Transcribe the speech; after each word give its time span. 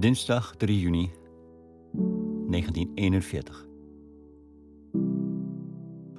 Dinsdag 0.00 0.56
3 0.56 0.80
juni 0.80 1.10
1941. 2.48 3.66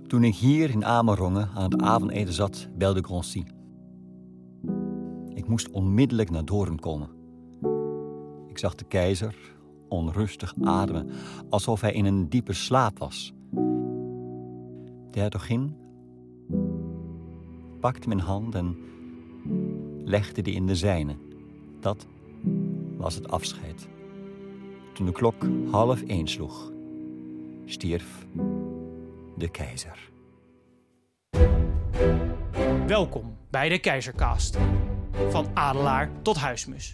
Toen 0.08 0.24
ik 0.24 0.36
hier 0.36 0.70
in 0.70 0.86
Amerongen 0.86 1.50
aan 1.56 1.72
het 1.72 1.82
avondeten 1.82 2.34
zat, 2.34 2.68
belde 2.78 3.02
Groncy. 3.02 3.44
Ik 5.34 5.48
moest 5.48 5.70
onmiddellijk 5.70 6.30
naar 6.30 6.46
Doorn 6.46 6.80
komen. 6.80 7.10
Ik 8.48 8.58
zag 8.58 8.76
de 8.76 8.86
keizer 8.86 9.36
onrustig 9.90 10.54
ademen, 10.64 11.10
alsof 11.50 11.82
hij 11.82 11.94
in 11.94 12.06
een 12.06 12.30
diepe 12.30 12.54
slaap 12.54 13.00
was. 13.00 13.34
De 15.12 15.20
hertogin 15.20 15.76
pakte 17.80 18.08
mijn 18.08 18.20
hand 18.20 18.56
en 18.56 18.78
legde 20.04 20.42
die 20.42 20.54
in 20.54 20.68
de 20.68 20.76
zijne. 20.76 21.16
Dat 21.80 22.06
was 23.02 23.16
het 23.16 23.32
afscheid. 23.32 23.88
Toen 24.94 25.06
de 25.06 25.12
klok 25.12 25.46
half 25.72 26.02
één 26.02 26.28
sloeg, 26.28 26.72
stierf 27.66 28.06
de 29.36 29.50
keizer. 29.52 30.10
Welkom 32.88 33.38
bij 33.50 33.70
de 33.70 33.80
Keizercast. 33.80 34.58
Van 35.30 35.48
adelaar 35.54 36.10
tot 36.22 36.38
huismus. 36.38 36.94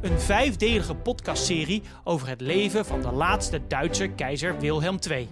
Een 0.00 0.20
vijfdelige 0.20 0.94
podcastserie 0.94 1.82
over 2.04 2.28
het 2.28 2.40
leven 2.40 2.84
van 2.84 3.00
de 3.00 3.12
laatste 3.12 3.60
Duitse 3.66 4.08
keizer 4.08 4.58
Wilhelm 4.58 4.98
II. 5.10 5.28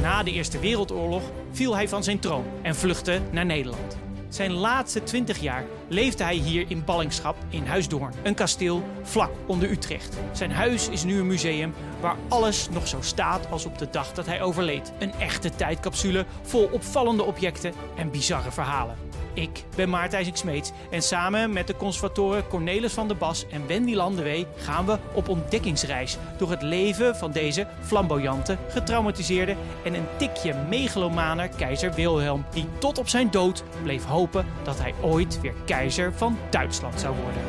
Na 0.00 0.22
de 0.22 0.32
Eerste 0.32 0.58
Wereldoorlog 0.58 1.22
viel 1.50 1.74
hij 1.74 1.88
van 1.88 2.04
zijn 2.04 2.18
troon 2.18 2.44
en 2.62 2.74
vluchtte 2.74 3.20
naar 3.30 3.46
Nederland. 3.46 3.96
Zijn 4.28 4.52
laatste 4.52 5.02
20 5.02 5.38
jaar 5.38 5.64
leefde 5.90 6.24
hij 6.24 6.34
hier 6.34 6.64
in 6.68 6.84
ballingschap 6.84 7.36
in 7.48 7.66
Huisdoorn, 7.66 8.14
een 8.22 8.34
kasteel 8.34 8.82
vlak 9.02 9.30
onder 9.46 9.70
Utrecht. 9.70 10.16
Zijn 10.32 10.52
huis 10.52 10.88
is 10.88 11.04
nu 11.04 11.18
een 11.18 11.26
museum 11.26 11.74
waar 12.00 12.16
alles 12.28 12.68
nog 12.68 12.88
zo 12.88 12.98
staat 13.00 13.50
als 13.50 13.64
op 13.64 13.78
de 13.78 13.88
dag 13.90 14.12
dat 14.12 14.26
hij 14.26 14.42
overleed. 14.42 14.92
Een 14.98 15.12
echte 15.12 15.50
tijdcapsule 15.50 16.26
vol 16.42 16.68
opvallende 16.72 17.22
objecten 17.22 17.72
en 17.96 18.10
bizarre 18.10 18.50
verhalen. 18.50 19.10
Ik 19.34 19.64
ben 19.76 19.88
Maarten 19.88 20.18
IJsink 20.18 20.36
Smeets 20.36 20.72
en 20.90 21.02
samen 21.02 21.52
met 21.52 21.66
de 21.66 21.76
conservatoren 21.76 22.48
Cornelis 22.48 22.92
van 22.92 23.08
der 23.08 23.16
Bas 23.16 23.46
en 23.50 23.66
Wendy 23.66 23.94
Landewee 23.94 24.46
gaan 24.56 24.86
we 24.86 24.98
op 25.12 25.28
ontdekkingsreis 25.28 26.18
door 26.38 26.50
het 26.50 26.62
leven 26.62 27.16
van 27.16 27.32
deze 27.32 27.66
flamboyante, 27.80 28.56
getraumatiseerde 28.68 29.56
en 29.84 29.94
een 29.94 30.06
tikje 30.16 30.54
megalomane 30.68 31.48
keizer 31.48 31.92
Wilhelm, 31.92 32.44
die 32.50 32.66
tot 32.78 32.98
op 32.98 33.08
zijn 33.08 33.30
dood 33.30 33.64
bleef 33.82 34.04
hopen 34.04 34.46
dat 34.62 34.78
hij 34.78 34.94
ooit 35.00 35.40
weer 35.40 35.54
keizer 35.64 35.79
van 36.12 36.38
Duitsland 36.50 37.00
zou 37.00 37.16
worden. 37.16 37.42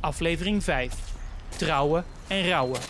Aflevering 0.00 0.64
5. 0.64 0.94
Trouwen 1.48 2.04
en 2.26 2.48
rouwen. 2.48 2.80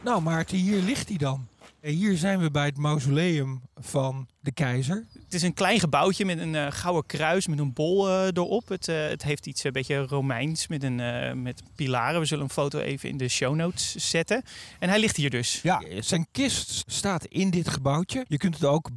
Nou 0.00 0.22
Maarten, 0.22 0.56
hier 0.56 0.82
ligt 0.82 1.08
hij 1.08 1.16
dan. 1.18 1.46
En 1.80 1.92
Hier 1.92 2.16
zijn 2.16 2.38
we 2.38 2.50
bij 2.50 2.64
het 2.64 2.76
mausoleum 2.76 3.60
van 3.80 4.28
de 4.46 4.52
keizer. 4.52 5.04
Het 5.24 5.34
is 5.34 5.42
een 5.42 5.54
klein 5.54 5.80
gebouwtje 5.80 6.24
met 6.24 6.38
een 6.38 6.54
eh, 6.54 6.66
gouden 6.70 7.06
kruis 7.06 7.46
met 7.46 7.58
een 7.58 7.72
bol 7.72 8.08
eh, 8.08 8.26
erop. 8.26 8.68
Het, 8.68 8.88
eh, 8.88 9.08
het 9.08 9.22
heeft 9.22 9.46
iets 9.46 9.64
een 9.64 9.72
beetje 9.72 9.96
Romeins 9.96 10.66
met, 10.66 10.82
een, 10.82 11.42
met 11.42 11.62
pilaren. 11.74 12.20
We 12.20 12.26
zullen 12.26 12.44
een 12.44 12.50
foto 12.50 12.78
even 12.78 13.08
in 13.08 13.16
de 13.16 13.28
show 13.28 13.54
notes 13.54 13.94
zetten. 13.94 14.42
En 14.78 14.88
hij 14.88 15.00
ligt 15.00 15.16
hier 15.16 15.30
dus. 15.30 15.60
Ja, 15.62 15.82
zijn 16.00 16.26
kist 16.30 16.84
staat 16.86 17.24
in 17.24 17.50
dit 17.50 17.68
gebouwtje. 17.68 18.24
Je 18.28 18.36
kunt 18.36 18.54
het 18.54 18.64
ook 18.64 18.90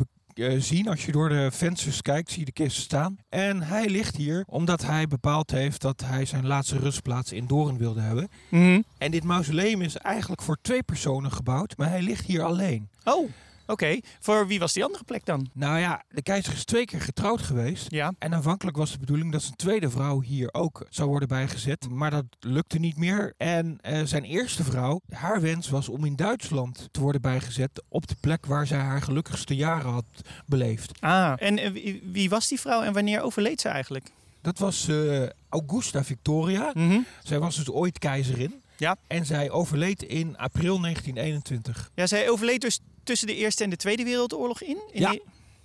zien 0.58 0.88
als 0.88 1.05
je 1.05 1.11
door 1.11 1.30
de 1.30 1.50
vensters 1.52 2.02
kijkt, 2.02 2.30
zie 2.30 2.39
je 2.39 2.45
de 2.45 2.52
kist 2.52 2.77
staan. 2.77 3.17
En 3.30 3.61
hij 3.61 3.89
ligt 3.89 4.16
hier 4.16 4.44
omdat 4.47 4.81
hij 4.81 5.08
bepaald 5.08 5.52
heeft 5.52 5.81
dat 5.81 6.02
hij 6.05 6.25
zijn 6.25 6.47
laatste 6.47 6.77
rustplaats 6.77 7.31
in 7.31 7.47
Doorn 7.47 7.77
wilde 7.77 8.02
hebben. 8.02 8.30
Mhm. 8.50 8.81
En 8.97 9.11
dit 9.11 9.23
mausoleum 9.23 9.81
is 9.81 9.98
eigenlijk 9.98 10.42
voor 10.42 10.58
twee 10.61 10.83
personen 10.83 11.31
gebouwd, 11.31 11.77
maar 11.77 11.89
hij 11.89 12.02
ligt 12.02 12.26
hier 12.26 12.43
alleen. 12.43 12.89
Oh, 13.04 13.30
oké. 13.71 13.99
Voor 14.19 14.47
wie 14.47 14.59
was 14.59 14.73
die 14.73 14.83
andere 14.83 15.03
plek 15.03 15.25
dan? 15.25 15.49
Nou 15.53 15.80
ja, 15.80 16.03
de 16.09 16.21
keizer 16.21 16.53
is 16.53 16.63
twee 16.65 16.85
keer 16.85 17.02
getrouwd 17.02 17.41
geweest. 17.41 17.91
Ja. 17.91 18.13
En 18.19 18.33
aanvankelijk 18.33 18.77
was 18.77 18.91
de 18.91 18.99
bedoeling 18.99 19.31
dat 19.31 19.41
zijn 19.41 19.55
tweede 19.55 19.89
vrouw 19.89 20.21
hier 20.21 20.49
ook 20.52 20.85
zou 20.89 21.09
worden 21.09 21.27
bijgezet. 21.27 21.89
Maar 21.89 22.11
dat 22.11 22.25
lukte 22.39 22.80
niet 22.80 22.97
meer. 22.97 23.33
En 23.37 23.77
eh, 23.81 24.02
zijn 24.03 24.23
eerste 24.23 24.63
vrouw, 24.63 25.02
haar 25.09 25.41
wens 25.41 25.69
was 25.69 25.89
om 25.89 26.05
in 26.05 26.15
Duitsland 26.15 26.87
te 26.91 26.99
worden 26.99 27.21
bijgezet. 27.21 27.83
Op 27.87 28.07
de 28.07 28.15
plek 28.19 28.45
waar 28.45 28.67
zij 28.67 28.80
haar 28.80 29.02
gelukkigste 29.02 29.55
jaren 29.55 29.91
had 29.91 30.05
beleefd. 30.45 31.01
Ah, 31.01 31.33
en 31.36 31.57
eh, 31.57 31.99
wie, 32.03 32.30
was 32.30 32.47
die 32.47 32.59
vrouw 32.59 32.81
en 32.81 32.93
wanneer 32.93 33.21
overleed 33.21 33.61
ze 33.61 33.69
eigenlijk? 33.69 34.11
Dat 34.41 34.59
was 34.59 34.87
eh, 34.87 35.23
Augusta 35.49 36.03
Victoria. 36.03 36.71
Mhm. 36.73 36.99
Zij 37.23 37.39
was 37.39 37.55
dus 37.55 37.69
ooit 37.69 37.99
keizerin. 37.99 38.61
Ja. 38.77 38.95
En 39.07 39.25
zij 39.25 39.49
overleed 39.49 40.03
in 40.03 40.37
april 40.37 40.81
1921. 40.81 41.91
Ja, 41.95 42.07
zij 42.07 42.30
overleed 42.30 42.61
dus 42.61 42.80
tussen 43.09 43.27
de 43.27 43.36
Eerste 43.36 43.64
en 43.64 43.70
de 43.70 43.75
Tweede 43.75 44.03
Wereldoorlog 44.03 44.61
in? 44.61 44.77
in 44.92 45.02
Ja. 45.02 45.17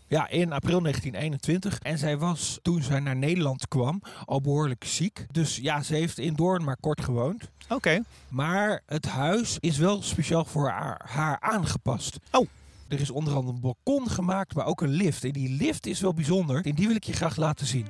Ja, 0.09 0.29
in 0.29 0.53
april 0.53 0.81
1921. 0.81 1.79
En 1.79 1.99
zij 1.99 2.19
was 2.19 2.59
toen 2.63 2.83
zij 2.83 3.01
naar 3.01 3.17
Nederland 3.17 3.69
kwam 3.69 4.03
al 4.25 4.41
behoorlijk 4.41 4.85
ziek. 4.85 5.27
Dus 5.31 5.57
ja, 5.57 5.83
ze 5.83 5.95
heeft 5.95 6.19
in 6.19 6.35
Doorn 6.35 6.65
maar 6.65 6.77
kort 6.81 7.01
gewoond. 7.01 7.51
Oké. 7.69 8.03
Maar 8.29 8.83
het 8.87 9.07
huis 9.07 9.57
is 9.61 9.79
wel 9.79 10.03
speciaal 10.03 10.45
voor 10.45 10.69
haar, 10.69 11.01
haar 11.09 11.41
aangepast. 11.41 12.19
Oh. 12.31 12.49
Er 12.89 13.01
is 13.01 13.11
onder 13.11 13.35
andere 13.35 13.55
een 13.55 13.61
balkon 13.61 14.11
gemaakt, 14.11 14.55
maar 14.55 14.67
ook 14.67 14.81
een 14.81 14.89
lift. 14.89 15.25
En 15.25 15.33
die 15.33 15.49
lift 15.49 15.87
is 15.87 16.01
wel 16.01 16.15
bijzonder. 16.15 16.65
En 16.65 16.75
die 16.75 16.87
wil 16.87 16.97
ik 16.97 17.05
je 17.05 17.13
graag 17.13 17.37
laten 17.37 17.67
zien. 17.67 17.87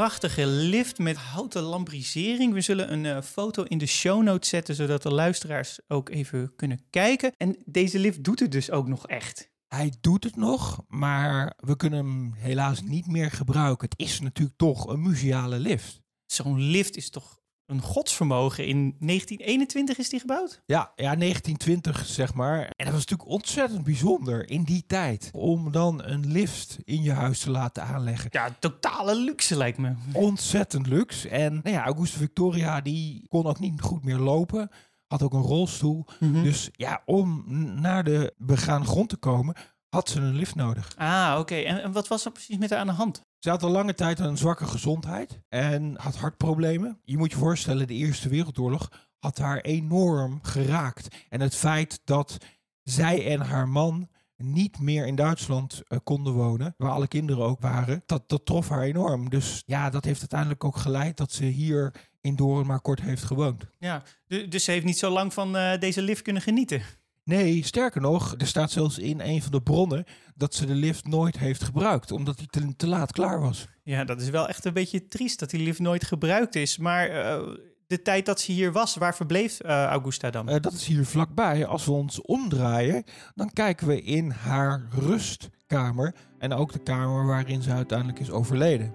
Prachtige 0.00 0.46
lift 0.46 0.98
met 0.98 1.16
houten 1.16 1.62
lambrisering. 1.62 2.52
We 2.52 2.60
zullen 2.60 2.92
een 2.92 3.06
eh, 3.06 3.22
foto 3.22 3.62
in 3.62 3.78
de 3.78 3.86
show 3.86 4.22
notes 4.22 4.48
zetten, 4.48 4.74
zodat 4.74 5.02
de 5.02 5.12
luisteraars 5.12 5.78
ook 5.88 6.08
even 6.08 6.52
kunnen 6.56 6.80
kijken. 6.90 7.32
En 7.36 7.56
deze 7.64 7.98
lift 7.98 8.24
doet 8.24 8.40
het 8.40 8.52
dus 8.52 8.70
ook 8.70 8.88
nog 8.88 9.06
echt. 9.06 9.50
Hij 9.68 9.92
doet 10.00 10.24
het 10.24 10.36
nog, 10.36 10.84
maar 10.88 11.56
we 11.56 11.76
kunnen 11.76 11.98
hem 11.98 12.32
helaas 12.32 12.82
niet 12.82 13.06
meer 13.06 13.30
gebruiken. 13.30 13.88
Het 13.88 14.08
is 14.08 14.20
natuurlijk 14.20 14.56
toch 14.56 14.88
een 14.88 15.02
museale 15.02 15.58
lift. 15.58 16.00
Zo'n 16.26 16.60
lift 16.60 16.96
is 16.96 17.10
toch 17.10 17.39
een 17.70 17.80
godsvermogen. 17.82 18.66
In 18.66 18.76
1921 18.98 19.98
is 19.98 20.08
die 20.08 20.20
gebouwd? 20.20 20.62
Ja, 20.66 20.92
ja, 20.96 21.14
1920 21.16 22.06
zeg 22.06 22.34
maar. 22.34 22.60
En 22.60 22.84
dat 22.84 22.92
was 22.94 23.06
natuurlijk 23.06 23.30
ontzettend 23.30 23.84
bijzonder 23.84 24.50
in 24.50 24.62
die 24.62 24.84
tijd. 24.86 25.30
Om 25.32 25.72
dan 25.72 26.04
een 26.04 26.32
lift 26.32 26.78
in 26.84 27.02
je 27.02 27.12
huis 27.12 27.38
te 27.40 27.50
laten 27.50 27.82
aanleggen. 27.84 28.28
Ja, 28.32 28.56
totale 28.58 29.14
luxe 29.16 29.56
lijkt 29.56 29.78
me. 29.78 29.94
ontzettend 30.12 30.86
luxe. 30.86 31.28
En 31.28 31.60
nou 31.62 31.76
ja, 31.76 31.84
Augusta 31.84 32.18
Victoria 32.18 32.80
die 32.80 33.26
kon 33.28 33.46
ook 33.46 33.58
niet 33.60 33.80
goed 33.80 34.04
meer 34.04 34.18
lopen. 34.18 34.70
Had 35.06 35.22
ook 35.22 35.32
een 35.32 35.40
rolstoel. 35.42 36.06
Mhm. 36.20 36.42
Dus 36.42 36.68
ja, 36.72 37.02
om 37.04 37.44
naar 37.80 38.04
de 38.04 38.34
begaan 38.36 38.86
grond 38.86 39.08
te 39.08 39.16
komen, 39.16 39.54
had 39.88 40.08
ze 40.08 40.20
een 40.20 40.34
lift 40.34 40.54
nodig. 40.54 40.92
Ah, 40.96 41.36
oké. 41.38 41.54
En, 41.54 41.82
en 41.82 41.92
wat 41.92 42.08
was 42.08 42.24
er 42.24 42.32
precies 42.32 42.56
met 42.58 42.70
haar 42.70 42.78
aan 42.78 42.86
de 42.86 42.92
hand? 42.92 43.28
Ze 43.40 43.50
had 43.50 43.62
al 43.62 43.70
lange 43.70 43.94
tijd 43.94 44.18
een 44.18 44.36
zwakke 44.36 44.66
gezondheid 44.66 45.40
en 45.48 45.94
had 46.00 46.16
hartproblemen. 46.16 47.00
Je 47.04 47.16
moet 47.18 47.30
je 47.30 47.36
voorstellen, 47.38 47.86
de 47.86 47.94
Eerste 47.94 48.28
Wereldoorlog 48.28 49.08
had 49.18 49.38
haar 49.38 49.60
enorm 49.60 50.38
geraakt. 50.42 51.08
En 51.28 51.40
het 51.40 51.54
feit 51.56 52.00
dat 52.04 52.36
zij 52.82 53.26
en 53.26 53.40
haar 53.40 53.68
man 53.68 54.08
niet 54.36 54.78
meer 54.78 55.06
in 55.06 55.14
Duitsland 55.14 55.82
eh, 55.86 55.98
konden 56.04 56.32
wonen, 56.32 56.74
waar 56.76 56.90
alle 56.90 57.08
kinderen 57.08 57.44
ook 57.44 57.60
waren, 57.60 58.02
dat, 58.06 58.28
dat 58.28 58.46
trof 58.46 58.68
haar 58.68 58.82
enorm. 58.82 59.30
Dus 59.30 59.62
ja, 59.66 59.90
dat 59.90 60.04
heeft 60.04 60.20
uiteindelijk 60.20 60.64
ook 60.64 60.76
geleid 60.76 61.16
dat 61.16 61.32
ze 61.32 61.44
hier 61.44 61.94
in 62.20 62.36
Doorn 62.36 62.66
maar 62.66 62.80
kort 62.80 63.00
heeft 63.00 63.22
gewoond. 63.22 63.64
Ja, 63.78 64.02
du- 64.26 64.48
dus 64.48 64.64
ze 64.64 64.70
heeft 64.70 64.84
niet 64.84 64.98
zo 64.98 65.10
lang 65.10 65.32
van 65.32 65.56
eh, 65.56 65.78
deze 65.80 66.02
lift 66.02 66.22
kunnen 66.22 66.42
genieten. 66.42 66.82
Nee, 67.24 67.64
sterker 67.64 68.00
nog, 68.00 68.34
er 68.38 68.46
staat 68.46 68.70
zelfs 68.70 68.98
in 68.98 69.20
een 69.20 69.42
van 69.42 69.50
de 69.52 69.62
bronnen 69.62 70.04
dat 70.34 70.54
ze 70.54 70.66
de 70.66 70.74
lift 70.74 71.06
nooit 71.06 71.38
heeft 71.38 71.64
gebruikt, 71.64 72.12
omdat 72.12 72.38
die 72.38 72.46
te, 72.46 72.76
te 72.76 72.86
laat 72.86 73.12
klaar 73.12 73.40
was. 73.40 73.66
Ja, 73.82 74.04
dat 74.04 74.20
is 74.20 74.30
wel 74.30 74.48
echt 74.48 74.64
een 74.64 74.72
beetje 74.72 75.08
triest 75.08 75.38
dat 75.38 75.50
die 75.50 75.62
lift 75.62 75.78
nooit 75.78 76.04
gebruikt 76.04 76.54
is. 76.54 76.78
Maar 76.78 77.08
eh, 77.08 77.42
de 77.86 78.02
tijd 78.02 78.26
dat 78.26 78.40
ze 78.40 78.52
hier 78.52 78.72
was, 78.72 78.96
waar 78.96 79.14
verbleef 79.14 79.60
eh, 79.60 79.84
Augusta 79.84 80.30
dan? 80.30 80.48
Eh, 80.48 80.60
dat 80.60 80.72
is 80.72 80.86
hier 80.86 81.06
vlakbij. 81.06 81.66
Als 81.66 81.84
we 81.84 81.92
ons 81.92 82.22
omdraaien, 82.22 83.04
dan 83.34 83.52
kijken 83.52 83.86
we 83.86 84.02
in 84.02 84.30
haar 84.30 84.86
rustkamer. 84.90 86.14
En 86.38 86.52
ook 86.52 86.72
de 86.72 86.82
kamer 86.82 87.26
waarin 87.26 87.62
ze 87.62 87.70
uiteindelijk 87.70 88.18
is 88.18 88.30
overleden. 88.30 88.94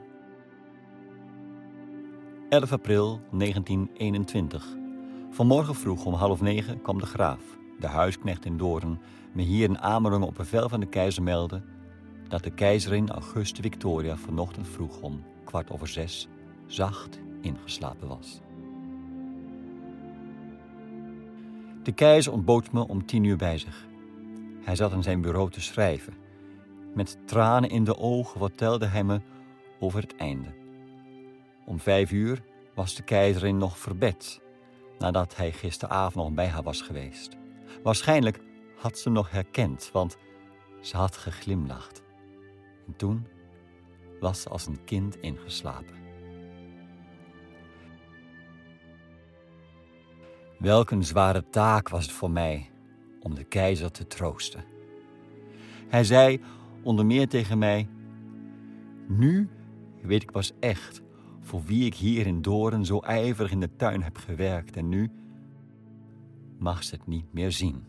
11 2.50 2.72
april 2.72 3.22
1921. 3.31 4.66
Vanmorgen 5.31 5.75
vroeg 5.75 6.06
om 6.06 6.13
half 6.13 6.42
negen 6.42 6.81
kwam 6.81 7.00
de 7.00 7.06
graaf, 7.06 7.42
de 7.80 7.88
huisknecht 7.88 8.45
in 8.45 8.57
Doorn, 8.57 9.00
me 9.31 9.42
hier 9.42 9.69
in 9.69 9.80
Amerongen 9.80 10.27
op 10.27 10.36
bevel 10.36 10.69
van 10.69 10.80
de 10.80 10.86
keizer 10.86 11.24
meldde 11.24 11.62
dat 12.27 12.44
de 12.44 12.51
keizerin 12.51 13.10
Auguste 13.10 13.62
Victoria 13.62 14.18
vanochtend 14.18 14.68
vroeg 14.68 15.01
om 15.01 15.24
kwart 15.44 15.72
over 15.72 15.88
zes 15.88 16.27
zacht 16.68 17.19
ingeslapen 17.42 18.07
was. 18.07 18.42
De 21.83 21.92
keizer 21.92 22.31
ontbood 22.31 22.72
me 22.72 22.88
om 22.88 23.06
tien 23.06 23.24
uur 23.24 23.38
bij 23.38 23.57
zich. 23.57 23.88
Hij 24.62 24.75
zat 24.75 24.92
in 24.92 25.04
zijn 25.04 25.22
bureau 25.22 25.50
te 25.50 25.62
schrijven. 25.62 26.13
Met 26.94 27.18
tranen 27.25 27.69
in 27.69 27.83
de 27.83 27.98
ogen 27.98 28.39
vertelde 28.39 28.86
hij 28.86 29.04
me 29.04 29.22
over 29.80 30.01
het 30.01 30.16
einde. 30.16 30.54
Om 31.66 31.80
vijf 31.80 32.12
uur 32.12 32.44
was 32.74 32.95
de 32.95 33.04
keizerin 33.04 33.57
nog 33.57 33.77
verbed, 33.77 34.42
nadat 35.00 35.36
hij 35.36 35.51
gisteravond 35.51 36.25
nog 36.25 36.33
bij 36.33 36.48
haar 36.48 36.63
was 36.63 36.81
geweest. 36.81 37.38
Waarschijnlijk 37.83 38.39
had 38.75 38.98
ze 38.98 39.04
hem 39.04 39.13
nog 39.13 39.31
herkend, 39.31 39.89
want 39.94 40.18
ze 40.81 40.98
had 40.98 41.18
geglimlacht. 41.18 42.04
En 42.88 42.95
toen 42.95 43.27
was 44.19 44.42
ze 44.42 44.50
als 44.50 44.68
een 44.68 44.83
kind 44.83 45.18
ingeslapen. 45.18 46.04
Welk 50.60 50.92
een 50.92 51.04
zware 51.04 51.50
taak 51.50 51.89
was 51.89 52.04
het 52.04 52.12
voor 52.12 52.31
mij 52.31 52.72
om 53.19 53.36
de 53.36 53.44
keizer 53.44 53.92
te 53.92 54.07
troosten. 54.07 54.63
Hij 55.88 56.04
zei 56.04 56.42
onder 56.83 57.06
meer 57.06 57.27
tegen 57.27 57.57
mij: 57.57 57.88
Nu 59.07 59.50
weet 60.01 60.22
ik 60.22 60.31
pas 60.31 60.51
echt 60.60 61.01
voor 61.39 61.63
wie 61.63 61.86
ik 61.86 61.95
hier 61.95 62.27
in 62.27 62.42
Doorn 62.42 62.86
zo 62.86 63.00
ijverig 63.00 63.51
in 63.51 63.60
de 63.60 63.75
tuin 63.75 64.04
heb 64.04 64.18
gewerkt 64.18 64.77
en 64.77 64.89
nu 64.89 65.12
mag 66.57 66.84
ze 66.84 66.96
het 66.96 67.07
niet 67.07 67.34
meer 67.34 67.52
zien. 67.52 67.86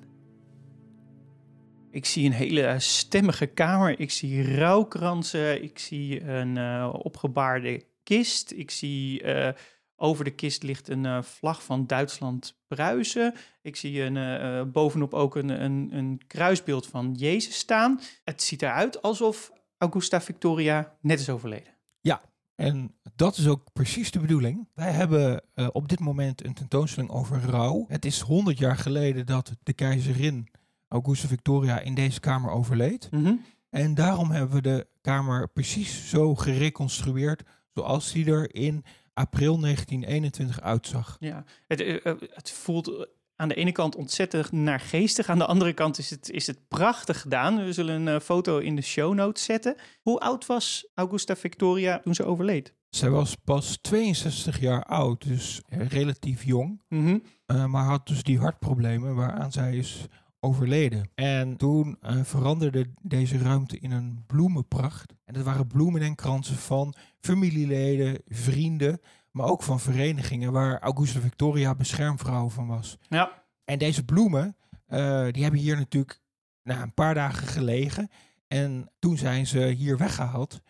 Ik 1.90 2.06
zie 2.06 2.26
een 2.26 2.32
hele 2.32 2.74
stemmige 2.78 3.46
kamer. 3.46 4.00
Ik 4.00 4.10
zie 4.10 4.56
rouwkransen. 4.56 5.62
Ik 5.62 5.78
zie 5.78 6.24
een 6.24 6.56
uh, 6.56 6.94
opgebaarde 6.98 7.84
kist. 8.02 8.50
Ik 8.50 8.70
zie 8.70 9.22
uh, 9.22 9.48
over 9.96 10.24
de 10.24 10.30
kist 10.30 10.62
ligt 10.62 10.88
een 10.88 11.04
uh, 11.04 11.22
vlag 11.22 11.62
van 11.62 11.86
Duitsland-Pruisen. 11.86 13.34
Ik 13.62 13.76
zie 13.76 14.02
een, 14.02 14.72
bovenop 14.72 15.14
ook 15.14 15.36
een, 15.36 15.48
een, 15.48 15.88
een 15.92 16.20
kruisbeeld 16.26 16.86
van 16.86 17.12
Jezus 17.12 17.58
staan. 17.58 18.00
Het 18.24 18.42
ziet 18.42 18.62
eruit 18.62 19.02
alsof 19.02 19.52
Augusta 19.78 20.20
Victoria 20.20 20.96
net 21.00 21.20
is 21.20 21.28
overleden. 21.28 21.74
Ja, 22.00 22.20
en 22.56 22.94
dat 23.16 23.36
is 23.36 23.48
ook 23.48 23.72
precies 23.72 24.10
de 24.10 24.18
bedoeling. 24.18 24.68
Wij 24.74 24.92
hebben 24.92 25.42
uh, 25.54 25.68
op 25.72 25.88
dit 25.88 26.00
moment 26.00 26.44
een 26.44 26.54
tentoonstelling 26.54 27.10
over 27.10 27.40
rouw. 27.40 27.84
Het 27.88 28.04
is 28.04 28.20
100 28.20 28.58
jaar 28.58 28.76
geleden 28.76 29.26
dat 29.26 29.52
de 29.62 29.72
keizerin 29.72 30.48
Augusta 30.88 31.28
Victoria 31.28 31.80
in 31.80 31.94
deze 31.94 32.20
kamer 32.20 32.50
overleed. 32.50 33.08
Mhm. 33.10 33.34
En 33.70 33.94
daarom 33.94 34.30
hebben 34.30 34.54
we 34.54 34.62
de 34.62 34.86
kamer 35.00 35.48
precies 35.48 36.08
zo 36.08 36.34
gereconstrueerd 36.34 37.42
zoals 37.74 38.12
die 38.12 38.26
er 38.26 38.54
in 38.54 38.84
april 39.12 39.60
1921 39.60 40.60
uitzag. 40.60 41.16
Ja, 41.20 41.44
het, 41.66 41.80
uh, 41.80 41.98
het 42.04 42.50
voelt 42.50 43.08
aan 43.36 43.48
de 43.48 43.54
ene 43.54 43.72
kant 43.72 43.96
ontzettend 43.96 44.52
naargeestig. 44.52 45.28
Aan 45.28 45.38
de 45.38 45.46
andere 45.46 45.72
kant 45.72 45.98
is 45.98 46.10
het, 46.10 46.30
is 46.30 46.46
het 46.46 46.68
prachtig 46.68 47.20
gedaan. 47.20 47.64
We 47.64 47.72
zullen 47.72 47.94
een 47.94 48.14
uh, 48.14 48.20
foto 48.20 48.58
in 48.58 48.76
de 48.76 48.82
show 48.82 49.14
notes 49.14 49.44
zetten. 49.44 49.76
Hoe 50.02 50.20
oud 50.20 50.46
was 50.46 50.88
Augusta 50.94 51.36
Victoria 51.36 51.98
toen 51.98 52.14
ze 52.14 52.24
overleed? 52.24 52.74
Zij 52.90 53.10
was 53.10 53.34
pas 53.34 53.78
62 53.80 54.60
jaar 54.60 54.84
oud, 54.84 55.24
dus 55.24 55.60
relatief 55.68 56.44
jong. 56.44 56.80
Mm 56.88 57.04
-hmm. 57.04 57.22
uh, 57.46 57.66
maar 57.66 57.84
had 57.84 58.06
dus 58.06 58.22
die 58.22 58.38
hartproblemen 58.38 59.14
waaraan 59.14 59.52
zij 59.52 59.76
is 59.76 60.06
overleden. 60.40 61.10
En 61.14 61.56
toen 61.56 61.98
uh, 62.02 62.22
veranderde 62.22 62.86
deze 63.02 63.38
ruimte 63.38 63.78
in 63.78 63.90
een 63.90 64.24
bloemenpracht. 64.26 65.14
En 65.24 65.34
dat 65.34 65.44
waren 65.44 65.66
bloemen 65.66 66.02
en 66.02 66.14
kransen 66.14 66.56
van 66.56 66.94
familieleden, 67.20 68.22
vrienden, 68.28 69.00
maar 69.36 69.46
ook 69.46 69.62
van 69.62 69.80
verenigingen 69.80 70.52
waar 70.52 70.80
Augusta 70.80 71.20
Victoria 71.20 71.74
beschermvrouw 71.74 72.48
van 72.48 72.66
was. 72.66 72.98
Ja. 73.08 73.42
En 73.64 73.78
deze 73.78 74.04
bloemen, 74.04 74.56
uh, 74.88 75.26
die 75.30 75.42
hebben 75.42 75.60
hier 75.60 75.76
natuurlijk 75.76 76.20
nou, 76.62 76.80
een 76.80 76.94
paar 76.94 77.14
dagen 77.14 77.46
gelegen. 77.46 78.10
En 78.48 78.92
toen 78.98 79.16
zijn 79.16 79.46
ze 79.46 79.58
hier 79.58 79.96
weggehaald. 79.96 80.60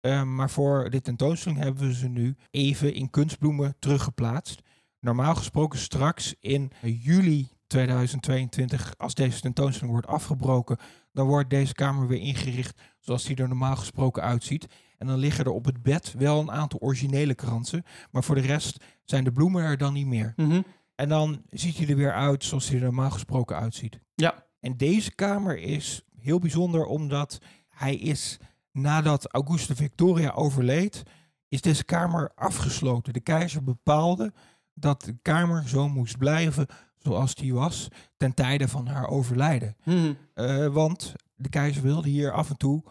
Uh, 0.00 0.22
maar 0.22 0.50
voor 0.50 0.90
de 0.90 1.00
tentoonstelling 1.00 1.60
hebben 1.60 1.86
we 1.86 1.94
ze 1.94 2.08
nu 2.08 2.36
even 2.50 2.94
in 2.94 3.10
kunstbloemen 3.10 3.76
teruggeplaatst. 3.78 4.62
Normaal 5.00 5.34
gesproken 5.34 5.78
straks 5.78 6.34
in 6.40 6.72
juli 6.80 7.48
2022, 7.66 8.94
als 8.96 9.14
deze 9.14 9.40
tentoonstelling 9.40 9.92
wordt 9.92 10.06
afgebroken, 10.06 10.78
dan 11.12 11.26
wordt 11.26 11.50
deze 11.50 11.74
kamer 11.74 12.06
weer 12.06 12.20
ingericht 12.20 12.80
zoals 13.00 13.24
die 13.24 13.36
er 13.36 13.48
normaal 13.48 13.76
gesproken 13.76 14.22
uitziet. 14.22 14.66
En 15.02 15.08
dan 15.08 15.18
liggen 15.18 15.44
er 15.44 15.50
op 15.50 15.64
het 15.64 15.82
bed 15.82 16.14
wel 16.18 16.40
een 16.40 16.50
aantal 16.50 16.80
originele 16.80 17.34
kransen, 17.34 17.84
maar 18.10 18.24
voor 18.24 18.34
de 18.34 18.40
rest 18.40 18.84
zijn 19.04 19.24
de 19.24 19.32
bloemen 19.32 19.62
er 19.62 19.76
dan 19.76 19.92
niet 19.92 20.06
meer. 20.06 20.32
Mm 20.36 20.50
-hmm. 20.50 20.64
En 20.94 21.08
dan 21.08 21.42
ziet 21.50 21.76
hij 21.76 21.88
er 21.88 21.96
weer 21.96 22.12
uit 22.12 22.44
zoals 22.44 22.68
hij 22.68 22.76
er 22.76 22.84
normaal 22.84 23.10
gesproken 23.10 23.56
uitziet. 23.56 24.00
Ja. 24.14 24.46
En 24.60 24.76
deze 24.76 25.14
kamer 25.14 25.58
is 25.58 26.04
heel 26.18 26.38
bijzonder 26.38 26.84
omdat 26.84 27.38
hij 27.68 27.94
is, 27.94 28.38
nadat 28.72 29.32
Auguste 29.32 29.76
Victoria 29.76 30.30
overleed, 30.30 31.02
is 31.48 31.60
deze 31.60 31.84
kamer 31.84 32.32
afgesloten. 32.34 33.12
De 33.12 33.20
keizer 33.20 33.64
bepaalde 33.64 34.32
dat 34.74 35.02
de 35.02 35.16
kamer 35.22 35.68
zo 35.68 35.88
moest 35.88 36.18
blijven 36.18 36.66
zoals 36.98 37.34
die 37.34 37.54
was 37.54 37.88
ten 38.16 38.34
tijde 38.34 38.68
van 38.68 38.86
haar 38.86 39.08
overlijden. 39.08 39.76
Mm 39.84 39.94
-hmm. 39.94 40.16
uh, 40.34 40.66
want 40.66 41.14
de 41.34 41.48
keizer 41.48 41.82
wilde 41.82 42.08
hier 42.08 42.32
af 42.32 42.50
en 42.50 42.56
toe 42.56 42.82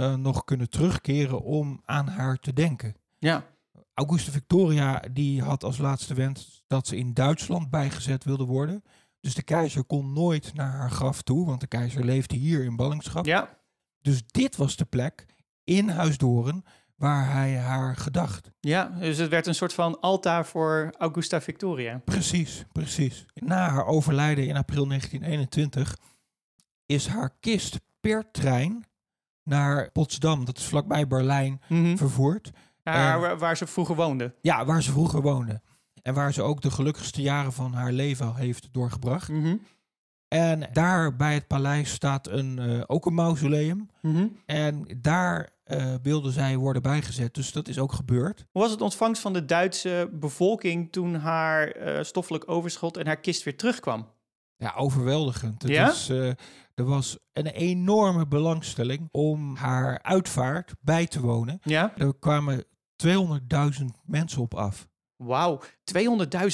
uh, 0.00 0.14
nog 0.14 0.44
kunnen 0.44 0.70
terugkeren 0.70 1.42
om 1.42 1.80
aan 1.84 2.08
haar 2.08 2.36
te 2.36 2.52
denken. 2.52 2.96
Ja. 3.18 3.44
Auguste 3.94 4.30
Victoria 4.30 5.02
die 5.12 5.42
had 5.42 5.64
als 5.64 5.78
laatste 5.78 6.14
wens 6.14 6.62
dat 6.66 6.86
ze 6.86 6.96
in 6.96 7.14
Duitsland 7.14 7.70
bijgezet 7.70 8.24
wilde 8.24 8.44
worden. 8.44 8.82
Dus 9.20 9.34
de 9.34 9.42
keizer 9.42 9.84
kon 9.84 10.12
nooit 10.12 10.54
naar 10.54 10.72
haar 10.72 10.90
graf 10.90 11.22
toe, 11.22 11.46
want 11.46 11.60
de 11.60 11.66
keizer 11.66 12.04
leefde 12.04 12.36
hier 12.36 12.64
in 12.64 12.76
ballingschap. 12.76 13.26
Ja. 13.26 13.58
Dus 14.00 14.22
dit 14.26 14.56
was 14.56 14.76
de 14.76 14.84
plek 14.84 15.26
in 15.64 15.88
Huisdoren 15.88 16.64
waar 16.96 17.32
hij 17.32 17.56
haar 17.56 17.96
gedacht. 17.96 18.50
Ja, 18.60 18.88
dus 18.88 19.18
het 19.18 19.28
werd 19.28 19.46
een 19.46 19.54
soort 19.54 19.72
van 19.72 20.00
altaar 20.00 20.46
voor 20.46 20.94
Augusta 20.98 21.40
Victoria. 21.40 22.00
Precies, 22.04 22.64
precies. 22.72 23.26
Na 23.34 23.68
haar 23.68 23.86
overlijden 23.86 24.46
in 24.46 24.56
april 24.56 24.86
1921 24.86 25.96
is 26.86 27.06
haar 27.06 27.36
kist 27.40 27.80
per 28.00 28.30
trein 28.30 28.84
naar 29.44 29.90
Potsdam, 29.90 30.44
dat 30.44 30.58
is 30.58 30.64
vlakbij 30.64 31.06
Berlijn, 31.06 31.60
mm 31.68 31.84
-hmm. 31.84 31.96
vervoerd. 31.96 32.50
Naar 32.84 33.20
waar, 33.20 33.38
waar 33.38 33.56
ze 33.56 33.66
vroeger 33.66 33.94
woonde. 33.94 34.34
Ja, 34.40 34.64
waar 34.64 34.82
ze 34.82 34.90
vroeger 34.90 35.22
woonde. 35.22 35.60
En 36.02 36.14
waar 36.14 36.32
ze 36.32 36.42
ook 36.42 36.60
de 36.60 36.70
gelukkigste 36.70 37.22
jaren 37.22 37.52
van 37.52 37.72
haar 37.72 37.92
leven 37.92 38.34
heeft 38.34 38.68
doorgebracht. 38.72 39.28
Mm 39.28 39.42
-hmm. 39.42 39.60
En 40.28 40.68
daar 40.72 41.16
bij 41.16 41.34
het 41.34 41.46
paleis 41.46 41.90
staat 41.90 42.28
een, 42.28 42.58
uh, 42.60 42.82
ook 42.86 43.06
een 43.06 43.14
mausoleum. 43.14 43.88
Mm 44.02 44.14
-hmm. 44.14 44.36
En 44.46 44.86
daar 44.96 45.48
uh, 45.66 45.94
wilde 46.02 46.30
zij 46.30 46.56
worden 46.56 46.82
bijgezet. 46.82 47.34
Dus 47.34 47.52
dat 47.52 47.68
is 47.68 47.78
ook 47.78 47.92
gebeurd. 47.92 48.46
Hoe 48.50 48.62
was 48.62 48.70
het 48.70 48.80
ontvangst 48.80 49.22
van 49.22 49.32
de 49.32 49.44
Duitse 49.44 50.08
bevolking 50.12 50.92
toen 50.92 51.14
haar 51.14 51.76
uh, 51.76 52.02
stoffelijk 52.02 52.50
overschot 52.50 52.96
en 52.96 53.06
haar 53.06 53.20
kist 53.20 53.42
weer 53.42 53.56
terugkwam? 53.56 54.08
Ja, 54.56 54.74
overweldigend. 54.76 55.62
Het 55.62 55.70
Ja? 55.70 55.90
is, 55.90 56.10
er 56.80 56.86
was 56.86 57.18
een 57.32 57.46
enorme 57.46 58.26
belangstelling 58.26 59.08
om 59.10 59.56
haar 59.56 60.02
uitvaart 60.02 60.74
bij 60.80 61.06
te 61.06 61.20
wonen. 61.20 61.58
Ja? 61.62 61.96
Er 61.96 62.14
kwamen 62.18 62.64
200.000 63.06 63.84
mensen 64.04 64.42
op 64.42 64.54
af. 64.54 64.88
Wauw, 65.16 65.60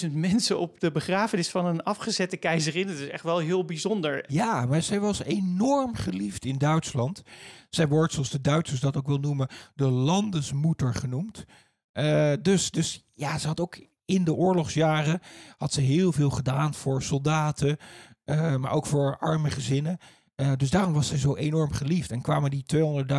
200.000 0.06 0.12
mensen 0.28 0.58
op 0.58 0.80
de 0.80 0.92
begrafenis 0.92 1.50
van 1.50 1.66
een 1.66 1.82
afgezette 1.82 2.36
keizerin. 2.36 2.86
Dat 2.86 2.96
is 2.96 3.08
echt 3.08 3.22
wel 3.22 3.38
heel 3.38 3.64
bijzonder. 3.64 4.24
Ja, 4.28 4.66
maar 4.66 4.82
zij 4.82 5.00
was 5.00 5.22
enorm 5.22 5.94
geliefd 5.94 6.44
in 6.44 6.58
Duitsland. 6.58 7.22
Zij 7.70 7.88
wordt, 7.88 8.12
zoals 8.12 8.30
de 8.30 8.40
Duitsers 8.40 8.80
dat 8.80 8.96
ook 8.96 9.06
wil 9.06 9.18
noemen, 9.18 9.48
de 9.74 9.88
landesmoeder 9.88 10.94
genoemd. 10.94 11.44
Uh, 11.92 12.32
dus, 12.42 12.70
dus 12.70 13.06
ja, 13.14 13.38
ze 13.38 13.46
had 13.46 13.60
ook 13.60 13.78
in 14.04 14.24
de 14.24 14.34
oorlogsjaren 14.34 15.20
had 15.56 15.72
ze 15.72 15.80
heel 15.80 16.12
veel 16.12 16.30
gedaan 16.30 16.74
voor 16.74 17.02
soldaten, 17.02 17.76
uh, 18.24 18.56
maar 18.56 18.72
ook 18.72 18.86
voor 18.86 19.18
arme 19.18 19.50
gezinnen. 19.50 19.98
Uh, 20.36 20.52
dus 20.56 20.70
daarom 20.70 20.92
was 20.92 21.08
ze 21.08 21.18
zo 21.18 21.36
enorm 21.36 21.72
geliefd 21.72 22.10
en 22.10 22.20
kwamen 22.20 22.50
die 22.50 22.64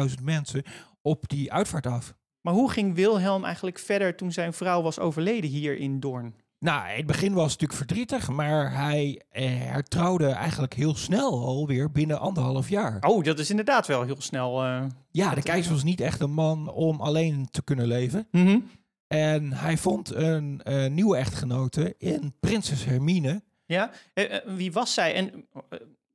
200.000 0.09 0.23
mensen 0.23 0.63
op 1.01 1.29
die 1.29 1.53
uitvaart 1.53 1.87
af. 1.87 2.13
Maar 2.41 2.53
hoe 2.53 2.71
ging 2.71 2.95
Wilhelm 2.95 3.43
eigenlijk 3.43 3.79
verder 3.79 4.15
toen 4.15 4.31
zijn 4.31 4.53
vrouw 4.53 4.81
was 4.81 4.99
overleden 4.99 5.49
hier 5.49 5.77
in 5.77 5.99
Doorn? 5.99 6.35
Nou, 6.59 6.89
in 6.89 6.97
het 6.97 7.05
begin 7.05 7.33
was 7.33 7.51
het 7.51 7.61
natuurlijk 7.61 7.79
verdrietig, 7.89 8.29
maar 8.29 8.75
hij 8.75 9.21
eh, 9.29 9.45
hertrouwde 9.47 10.27
eigenlijk 10.27 10.73
heel 10.73 10.95
snel 10.95 11.45
alweer 11.45 11.91
binnen 11.91 12.19
anderhalf 12.19 12.69
jaar. 12.69 12.97
Oh, 13.01 13.23
dat 13.23 13.39
is 13.39 13.49
inderdaad 13.49 13.87
wel 13.87 14.03
heel 14.03 14.21
snel. 14.21 14.65
Uh, 14.65 14.85
ja, 15.11 15.35
de 15.35 15.41
keizer 15.41 15.73
was 15.73 15.83
niet 15.83 16.01
echt 16.01 16.19
een 16.19 16.33
man 16.33 16.71
om 16.71 17.01
alleen 17.01 17.47
te 17.51 17.63
kunnen 17.63 17.87
leven. 17.87 18.27
Mm 18.31 18.45
-hmm. 18.45 18.69
En 19.07 19.53
hij 19.53 19.77
vond 19.77 20.15
een 20.15 20.61
nieuwe 20.89 21.17
echtgenote 21.17 21.95
in 21.97 22.33
prinses 22.39 22.85
Hermine. 22.85 23.41
Ja, 23.65 23.91
uh, 24.13 24.25
wie 24.45 24.71
was 24.71 24.93
zij? 24.93 25.13
En 25.13 25.47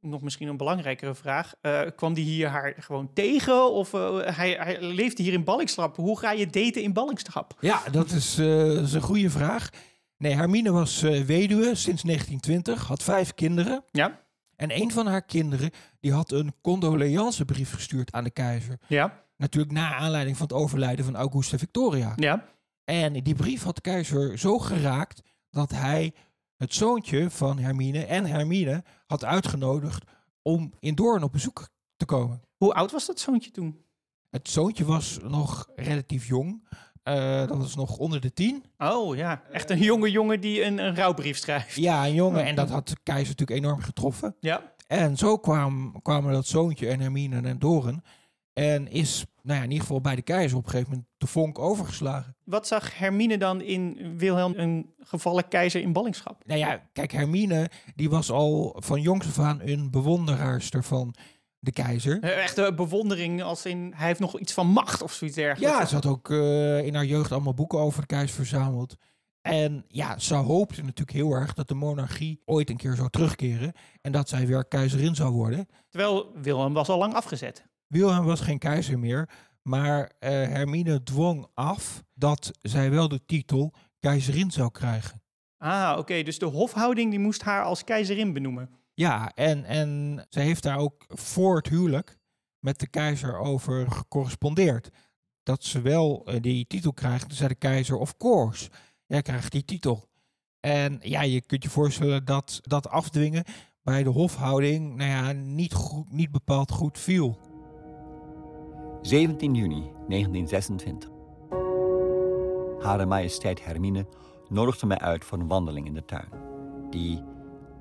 nog 0.03 0.23
misschien 0.23 0.49
een 0.49 0.57
belangrijkere 0.57 1.15
vraag. 1.15 1.55
Eh, 1.61 1.81
kwam 1.97 2.15
die 2.15 2.25
hier 2.25 2.49
haar 2.49 2.75
gewoon 2.79 3.13
tegen? 3.13 3.73
Of 3.73 3.95
eh, 3.95 4.19
hij, 4.37 4.51
hij 4.51 4.83
leefde 4.83 5.23
hier 5.23 5.33
in 5.33 5.45
ballingschap? 5.45 5.97
Hoe 5.97 6.19
ga 6.19 6.33
je 6.33 6.47
daten 6.47 6.83
in 6.83 6.93
ballingschap? 6.93 7.57
Ja, 7.61 7.83
dat 7.91 8.11
is, 8.11 8.39
eh, 8.39 8.47
dat 8.47 8.83
is 8.83 8.93
een 8.93 9.01
goede 9.01 9.31
vraag. 9.31 9.71
Nee, 10.17 10.35
Hermine 10.35 10.73
was 10.73 11.01
weduwe 11.01 11.75
sinds 11.75 12.03
1920, 12.03 12.87
had 12.87 13.03
vijf 13.03 13.35
kinderen. 13.35 13.85
Ja. 13.91 14.21
En 14.57 14.81
een 14.81 14.93
van 14.93 15.07
haar 15.07 15.25
kinderen 15.25 15.71
die 16.01 16.13
had 16.13 16.33
een 16.33 16.55
condoleancebrief 16.61 17.73
gestuurd 17.75 18.13
aan 18.13 18.25
de 18.25 18.31
keizer. 18.31 18.79
Ja. 18.89 19.23
Natuurlijk 19.37 19.73
na 19.73 19.95
aanleiding 19.95 20.37
van 20.37 20.47
het 20.47 20.57
overlijden 20.57 21.05
van 21.05 21.17
Augusta 21.17 21.59
Victoria. 21.59 22.13
Ja. 22.17 22.45
En 22.85 23.13
die 23.13 23.35
brief 23.35 23.63
had 23.63 23.75
de 23.75 23.81
keizer 23.81 24.39
zo 24.39 24.59
geraakt 24.59 25.23
dat 25.51 25.71
hij 25.71 26.15
het 26.63 26.75
zoontje 26.75 27.31
van 27.31 27.59
Hermine 27.59 28.05
en 28.05 28.27
Hermine 28.27 28.85
had 29.07 29.25
uitgenodigd 29.25 30.05
om 30.43 30.73
in 30.79 30.95
Doorn 30.95 31.23
op 31.23 31.33
bezoek 31.33 31.69
te 31.97 32.05
komen. 32.05 32.43
Hoe 32.57 32.75
oud 32.75 32.93
was 32.93 33.07
dat 33.07 33.21
zoontje 33.21 33.51
toen? 33.51 33.85
Het 34.31 34.49
zoontje 34.49 34.85
was 34.85 35.19
nog 35.23 35.69
relatief 35.77 36.27
jong. 36.27 36.69
Eh, 37.03 37.47
dat 37.47 37.57
was 37.57 37.75
nog 37.75 37.97
onder 37.97 38.21
de 38.21 38.33
tien. 38.33 38.65
Oh 38.79 39.17
ja, 39.17 39.43
echt 39.51 39.71
een 39.71 39.79
jonge 39.79 40.11
jongen 40.11 40.41
die 40.41 40.65
een, 40.65 40.79
een 40.79 40.95
rouwbrief 40.95 41.39
schrijft. 41.39 41.77
Ja, 41.77 42.07
een 42.07 42.15
jongen. 42.15 42.45
En 42.45 42.55
dat 42.55 42.71
had 42.71 42.89
de 42.89 42.97
keizer 43.03 43.29
natuurlijk 43.29 43.65
enorm 43.65 43.81
getroffen. 43.81 44.37
Ja. 44.41 44.75
En 44.87 45.17
zo 45.17 45.39
kwam, 45.39 46.03
kwamen 46.03 46.33
dat 46.33 46.47
zoontje 46.47 46.89
en 46.89 47.01
Hermine 47.01 47.41
en 47.41 47.59
Doorn. 47.59 48.03
En 48.53 48.89
is, 48.91 49.25
nou 49.43 49.59
ja, 49.59 49.65
in 49.65 49.71
ieder 49.71 49.87
geval 49.87 50.01
bij 50.01 50.15
de 50.15 50.23
keizer 50.23 50.59
op 50.59 50.65
een 50.65 50.71
gegeven 50.71 50.91
moment 50.91 51.09
de 51.19 51.27
vonk 51.27 51.59
overgeslagen. 51.59 52.37
Wat 52.45 52.67
zag 52.67 52.99
Hermine 52.99 53.39
dan 53.39 53.61
in 53.61 54.15
Wilhelm, 54.17 54.55
een 54.57 54.95
gevallen 54.99 55.49
keizer 55.49 55.81
in 55.81 55.93
ballingschap? 55.93 56.43
Nou 56.47 56.59
ja, 56.59 56.89
kijk, 56.93 57.13
Hermine, 57.13 57.71
die 57.95 58.11
was 58.11 58.31
al 58.31 58.77
van 58.79 59.01
jongs 59.01 59.27
af 59.27 59.39
aan 59.39 59.61
een 59.65 59.91
bewonderaarster 59.91 60.85
van 60.85 61.15
de 61.59 61.73
keizer. 61.73 62.21
Eh, 62.21 62.43
Echte 62.43 62.73
bewondering 62.75 63.43
als 63.43 63.67
in, 63.67 63.93
hij 63.97 64.07
heeft 64.07 64.21
nog 64.21 64.39
iets 64.39 64.53
van 64.53 64.67
macht 64.67 65.03
of 65.03 65.13
zoiets 65.13 65.37
dergelijks. 65.37 65.79
Ja, 65.79 65.87
ze 65.87 65.95
had 65.95 66.07
ook 66.07 66.31
eh, 66.31 66.87
in 66.87 66.95
haar 66.95 67.05
jeugd 67.05 67.33
allemaal 67.33 67.55
boeken 67.55 67.79
over 67.79 68.01
de 68.01 68.07
keizer 68.07 68.37
verzameld. 68.37 68.97
En 69.41 69.85
ja, 69.89 70.19
ze 70.19 70.35
hoopte 70.35 70.83
natuurlijk 70.83 71.17
heel 71.17 71.33
erg 71.33 71.55
dat 71.55 71.69
de 71.69 71.75
monarchie 71.75 72.43
ooit 72.45 72.71
een 72.71 72.77
keer 72.77 72.95
zou 72.95 73.11
terugkeren. 73.11 73.73
En 74.01 74.13
dat 74.13 74.29
zij 74.29 74.47
weer 74.47 74.65
keizerin 74.65 75.15
zou 75.15 75.33
worden. 75.33 75.69
Terwijl 75.89 76.33
Wilhelm 76.35 76.73
was 76.73 76.89
al 76.89 76.99
lang 76.99 77.15
afgezet. 77.15 77.65
Wilhelm 77.93 78.25
was 78.25 78.41
geen 78.41 78.59
keizer 78.59 78.99
meer. 78.99 79.29
Maar 79.63 80.13
eh, 80.19 80.31
Hermine 80.31 81.03
dwong 81.03 81.47
af 81.55 82.03
dat 82.15 82.51
zij 82.61 82.91
wel 82.91 83.09
de 83.09 83.25
titel 83.27 83.73
keizerin 83.99 84.51
zou 84.51 84.71
krijgen. 84.71 85.23
Ah, 85.57 85.97
oké. 85.99 86.23
Dus 86.23 86.39
de 86.39 86.47
hofhouding 86.47 87.11
die 87.11 87.19
moest 87.19 87.43
haar 87.43 87.65
als 87.65 87.85
keizerin 87.85 88.33
benoemen. 88.33 88.71
Ja, 88.95 89.33
en, 89.35 89.65
en 89.65 90.21
ze 90.29 90.41
heeft 90.41 90.63
daar 90.63 90.79
ook 90.79 91.05
voor 91.09 91.57
het 91.57 91.69
huwelijk 91.69 92.19
met 92.59 92.81
de 92.81 92.87
keizer 92.87 93.39
over 93.39 93.91
gecorrespondeerd. 93.91 94.91
Dat 95.43 95.65
ze 95.65 95.81
wel 95.81 96.27
eh, 96.27 96.41
die 96.41 96.67
titel 96.67 96.93
krijgt. 96.93 97.29
Toen 97.29 97.37
zei 97.37 97.49
de 97.49 97.55
keizer, 97.55 97.97
of 97.97 98.17
course, 98.17 98.71
jij 99.07 99.23
krijgt 99.23 99.53
die 99.53 99.65
titel. 99.65 100.09
En 100.61 100.99
ja, 101.01 101.23
je 101.23 101.41
kunt 101.41 101.63
je 101.63 101.71
voorstellen 101.71 102.25
dat 102.25 102.59
dat 102.63 102.89
afdwingen 102.89 103.45
bij 103.83 104.03
de 104.03 104.11
hofhouding 104.11 104.95
nou 104.95 105.11
ja, 105.11 105.33
niet, 105.33 105.73
goed, 105.73 106.13
niet 106.13 106.31
bepaald 106.31 106.71
goed 106.71 106.99
viel. 106.99 107.52
17 109.03 109.55
juni 109.55 109.91
1926. 110.09 111.11
Hare 112.81 113.07
Majesteit 113.07 113.65
Hermine 113.65 114.07
nodigde 114.49 114.87
mij 114.87 114.99
uit 114.99 115.25
voor 115.25 115.39
een 115.39 115.49
wandeling 115.49 115.87
in 115.87 115.95
de 115.95 116.05
tuin, 116.05 116.29
die 116.91 117.23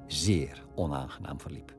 zeer 0.07 0.65
onaangenaam 0.75 1.39
verliep. 1.39 1.75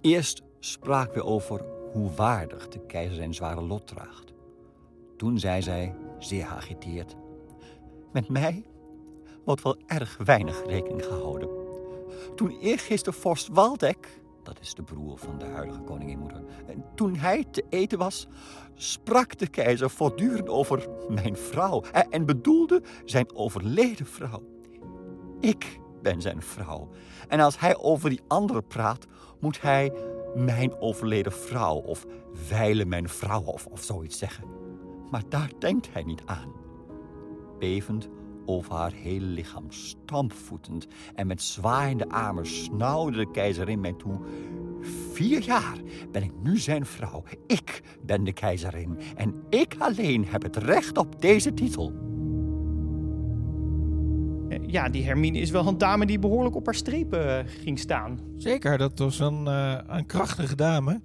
Eerst 0.00 0.42
spraken 0.58 1.14
we 1.14 1.24
over 1.24 1.64
hoe 1.92 2.10
waardig 2.10 2.68
de 2.68 2.86
keizer 2.86 3.16
zijn 3.16 3.34
zware 3.34 3.62
lot 3.62 3.86
draagt. 3.86 4.32
Toen 5.16 5.38
zei 5.38 5.62
zij, 5.62 5.94
zeer 6.18 6.46
geagiteerd, 6.46 7.16
met 8.12 8.28
mij 8.28 8.64
wordt 9.44 9.62
wel 9.62 9.76
erg 9.86 10.16
weinig 10.24 10.66
rekening 10.66 11.04
gehouden. 11.04 11.48
Toen 12.34 12.58
eergisteren 12.60 13.18
vorst 13.18 13.48
Waldeck, 13.48 14.21
dat 14.42 14.60
is 14.60 14.74
de 14.74 14.82
broer 14.82 15.18
van 15.18 15.38
de 15.38 15.44
huidige 15.44 15.80
koninginmoeder, 15.80 16.42
en 16.66 16.84
toen 16.94 17.16
hij 17.16 17.44
te 17.50 17.64
eten 17.68 17.98
was, 17.98 18.26
sprak 18.74 19.38
de 19.38 19.46
keizer 19.46 19.90
voortdurend 19.90 20.48
over 20.48 20.88
mijn 21.08 21.36
vrouw 21.36 21.82
en, 21.92 22.10
en 22.10 22.26
bedoelde 22.26 22.82
zijn 23.04 23.34
overleden 23.34 24.06
vrouw. 24.06 24.42
Ik 25.40 25.80
ben 26.02 26.20
zijn 26.20 26.42
vrouw. 26.42 26.88
En 27.28 27.40
als 27.40 27.58
hij 27.58 27.76
over 27.76 28.10
die 28.10 28.20
andere 28.28 28.62
praat, 28.62 29.06
moet 29.40 29.60
hij 29.60 29.92
mijn 30.34 30.80
overleden 30.80 31.32
vrouw 31.32 31.76
of 31.76 32.06
wijlen 32.48 32.88
mijn 32.88 33.08
vrouw 33.08 33.42
of, 33.42 33.66
of 33.66 33.82
zoiets 33.82 34.18
zeggen. 34.18 34.44
Maar 35.10 35.22
daar 35.28 35.50
denkt 35.58 35.92
hij 35.92 36.02
niet 36.02 36.22
aan. 36.24 36.52
Bevend 37.58 38.08
over 38.46 38.74
haar 38.74 38.92
hele 38.92 39.26
lichaam, 39.26 39.66
stampvoetend 39.68 40.86
en 41.14 41.26
met 41.26 41.42
zwaaiende 41.42 42.08
armen 42.08 42.46
snauwde 42.46 43.16
de 43.16 43.30
keizerin 43.30 43.80
mij 43.80 43.92
toe. 43.92 44.20
Vier 45.12 45.42
jaar 45.42 45.76
ben 46.12 46.22
ik 46.22 46.32
nu 46.42 46.58
zijn 46.58 46.86
vrouw. 46.86 47.24
Ik 47.46 47.82
ben 48.02 48.24
de 48.24 48.32
keizerin 48.32 48.98
en 49.16 49.34
ik 49.48 49.74
alleen 49.78 50.24
heb 50.26 50.42
het 50.42 50.56
recht 50.56 50.98
op 50.98 51.20
deze 51.20 51.54
titel. 51.54 51.92
Eh, 54.48 54.58
Ja, 54.66 54.88
die 54.88 55.04
Hermine 55.04 55.38
is 55.38 55.50
wel 55.50 55.66
een 55.66 55.78
dame 55.78 56.06
die 56.06 56.18
behoorlijk 56.18 56.56
op 56.56 56.64
haar 56.64 56.74
strepen 56.74 57.38
eh, 57.38 57.44
ging 57.62 57.78
staan. 57.78 58.20
Zeker, 58.36 58.78
dat 58.78 58.98
was 58.98 59.18
een, 59.18 59.46
eh, 59.46 59.78
een 59.86 60.06
krachtige 60.06 60.56
dame. 60.56 61.00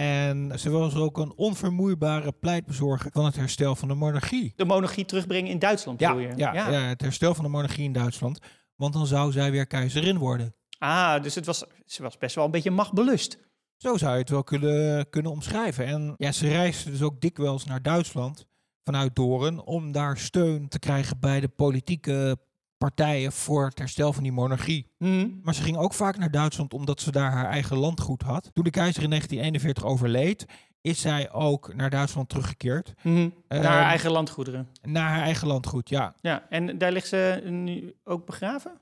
En 0.00 0.58
ze 0.58 0.70
was 0.70 0.94
ook 0.94 1.18
een 1.18 1.32
onvermoeibare 1.36 2.32
pleitbezorger 2.32 3.10
van 3.12 3.24
het 3.24 3.36
herstel 3.36 3.76
van 3.76 3.88
de 3.88 3.94
monarchie. 3.94 4.52
De 4.56 4.64
monarchie 4.64 5.04
terugbrengen 5.04 5.50
in 5.50 5.58
Duitsland, 5.58 6.00
Ja, 6.00 6.12
je? 6.12 6.32
ja, 6.36 6.52
ja, 6.52 6.70
het 6.70 7.00
herstel 7.00 7.34
van 7.34 7.44
de 7.44 7.50
monarchie 7.50 7.84
in 7.84 7.92
Duitsland. 7.92 8.38
Want 8.76 8.92
dan 8.92 9.06
zou 9.06 9.32
zij 9.32 9.50
weer 9.50 9.66
keizerin 9.66 10.18
worden. 10.18 10.54
Ah, 10.78 11.22
dus 11.22 11.34
het 11.34 11.46
was, 11.46 11.64
ze 11.84 12.02
was 12.02 12.18
best 12.18 12.34
wel 12.34 12.44
een 12.44 12.50
beetje 12.50 12.70
machtbelust. 12.70 13.38
Zo 13.76 13.96
zou 13.96 14.12
je 14.12 14.18
het 14.18 14.30
wel 14.30 14.44
kunnen, 14.44 15.08
kunnen 15.10 15.32
omschrijven. 15.32 15.86
En 15.86 16.14
ja, 16.16 16.32
ze 16.32 16.48
reisde 16.48 16.90
dus 16.90 17.02
ook 17.02 17.20
dikwijls 17.20 17.64
naar 17.64 17.82
Duitsland 17.82 18.46
vanuit 18.84 19.16
Doren 19.16 19.64
om 19.66 19.92
daar 19.92 20.18
steun 20.18 20.68
te 20.68 20.78
krijgen 20.78 21.20
bij 21.20 21.40
de 21.40 21.48
politieke 21.48 22.38
partijen 22.84 23.32
voor 23.32 23.64
het 23.64 23.78
herstel 23.78 24.12
van 24.12 24.22
die 24.22 24.32
monarchie. 24.32 24.86
Hm. 24.98 25.28
Maar 25.42 25.54
ze 25.54 25.62
ging 25.62 25.76
ook 25.76 25.94
vaak 25.94 26.18
naar 26.18 26.30
Duitsland 26.30 26.72
omdat 26.74 27.00
ze 27.00 27.10
daar 27.10 27.32
haar 27.32 27.46
eigen 27.46 27.76
landgoed 27.76 28.22
had. 28.22 28.50
Toen 28.52 28.64
de 28.64 28.70
keizer 28.70 29.02
in 29.02 29.08
1941 29.08 29.84
overleed, 29.84 30.46
is 30.80 31.00
zij 31.00 31.32
ook 31.32 31.74
naar 31.74 31.90
Duitsland 31.90 32.28
teruggekeerd. 32.28 32.94
Hm. 33.00 33.28
Naar 33.48 33.64
haar 33.64 33.78
Ehm, 33.80 33.88
eigen 33.88 34.10
landgoederen. 34.10 34.68
Naar 34.82 35.08
haar 35.08 35.22
eigen 35.22 35.46
landgoed, 35.46 35.88
ja. 35.88 36.14
Ja, 36.20 36.46
en 36.48 36.78
daar 36.78 36.92
ligt 36.92 37.08
ze 37.08 37.40
nu 37.44 37.94
ook 38.04 38.26
begraven? 38.26 38.72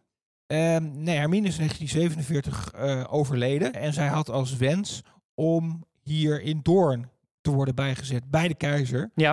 Ehm, 0.47 1.02
nee, 1.02 1.17
Hermine 1.17 1.47
is 1.47 1.59
in 1.59 1.67
1947 1.67 2.73
eh, 2.73 3.05
overleden. 3.11 3.73
En 3.73 3.93
zij 3.93 4.07
had 4.07 4.31
als 4.31 4.57
wens 4.57 5.02
om 5.35 5.85
hier 6.02 6.43
in 6.43 6.61
Doorn 6.62 7.11
te 7.40 7.50
worden 7.50 7.75
bijgezet 7.75 8.31
bij 8.31 8.49
de 8.49 8.55
keizer. 8.55 9.11
Ja. 9.14 9.33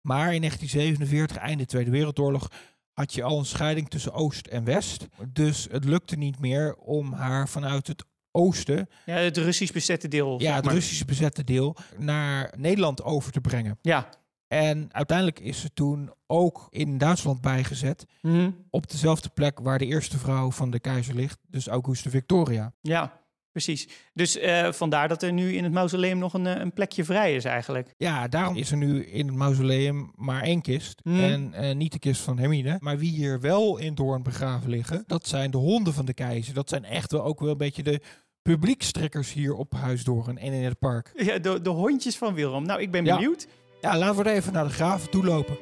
Maar 0.00 0.34
in 0.34 0.40
1947, 0.40 1.36
einde 1.36 1.64
Tweede 1.66 1.90
Wereldoorlog, 1.90 2.50
had 2.96 3.14
je 3.14 3.22
al 3.22 3.38
een 3.38 3.44
scheiding 3.44 3.88
tussen 3.88 4.12
Oost 4.12 4.46
en 4.46 4.64
West. 4.64 5.06
Dus 5.28 5.66
het 5.70 5.84
lukte 5.84 6.16
niet 6.16 6.38
meer 6.38 6.74
om 6.76 7.12
haar 7.12 7.48
vanuit 7.48 7.86
het 7.86 8.04
oosten, 8.30 8.88
ja, 9.06 9.14
het 9.14 9.36
Russisch 9.36 9.72
bezette 9.72 10.08
deel. 10.08 10.40
ja, 10.40 10.54
het 10.54 10.64
maar. 10.64 10.74
Russische 10.74 11.04
bezette 11.04 11.44
deel, 11.44 11.76
naar 11.98 12.52
Nederland 12.56 13.02
over 13.02 13.32
te 13.32 13.40
brengen. 13.40 13.78
Ja. 13.82 14.08
En 14.48 14.88
uiteindelijk 14.92 15.40
is 15.40 15.60
ze 15.60 15.72
toen 15.72 16.12
ook 16.26 16.66
in 16.70 16.98
Duitsland 16.98 17.40
bijgezet. 17.40 18.06
Hm. 18.20 18.50
Op 18.70 18.90
dezelfde 18.90 19.28
plek 19.28 19.58
waar 19.58 19.78
de 19.78 19.86
eerste 19.86 20.18
vrouw 20.18 20.50
van 20.50 20.70
de 20.70 20.80
keizer 20.80 21.14
ligt, 21.14 21.38
dus 21.48 21.66
Auguste 21.66 22.10
Victoria. 22.10 22.72
Ja, 22.80 23.20
precies. 23.62 23.88
Dus 24.14 24.38
eh, 24.38 24.72
vandaar 24.72 25.08
dat 25.08 25.22
er 25.22 25.32
nu 25.32 25.54
in 25.54 25.64
het 25.64 25.72
mausoleum 25.72 26.18
nog 26.18 26.34
een, 26.34 26.46
eh, 26.46 26.60
een 26.60 26.72
plekje 26.72 27.04
vrij 27.04 27.34
is 27.34 27.44
eigenlijk. 27.44 27.94
Ja, 27.96 28.28
daarom 28.28 28.56
is 28.56 28.70
er 28.70 28.76
nu 28.76 29.04
in 29.04 29.26
het 29.26 29.36
mausoleum 29.36 30.10
maar 30.14 30.42
één 30.42 30.60
kist. 30.60 31.00
Hmm. 31.02 31.20
En 31.20 31.52
eh, 31.54 31.74
niet 31.74 31.92
de 31.92 31.98
kist 31.98 32.20
van 32.20 32.38
Hermine. 32.38 32.76
Maar 32.80 32.98
wie 32.98 33.10
hier 33.10 33.40
wel 33.40 33.78
in 33.78 33.94
Doorn 33.94 34.22
begraven 34.22 34.70
liggen, 34.70 35.04
dat 35.06 35.26
zijn 35.26 35.50
de 35.50 35.56
honden 35.56 35.92
van 35.94 36.04
de 36.04 36.14
keizer. 36.14 36.54
Dat 36.54 36.68
zijn 36.68 36.84
echt 36.84 37.12
wel 37.12 37.24
ook 37.24 37.40
wel 37.40 37.50
een 37.50 37.56
beetje 37.56 37.82
de 37.82 38.00
publiekstrekkers 38.42 39.32
hier 39.32 39.54
op 39.54 39.72
Huis 39.72 40.04
Doorn 40.04 40.38
en 40.38 40.52
in 40.52 40.64
het 40.64 40.78
park. 40.78 41.12
Ja, 41.16 41.38
de, 41.38 41.60
de 41.60 41.70
hondjes 41.70 42.16
van 42.16 42.34
Wilhelm. 42.34 42.66
Nou, 42.66 42.80
ik 42.80 42.90
ben 42.90 43.04
Ja. 43.04 43.14
benieuwd. 43.14 43.46
Ja, 43.80 43.98
laten 43.98 44.22
we 44.22 44.30
er 44.30 44.36
even 44.36 44.52
naar 44.52 44.64
de 44.64 44.70
graven 44.72 45.10
toe 45.10 45.24
lopen. 45.24 45.56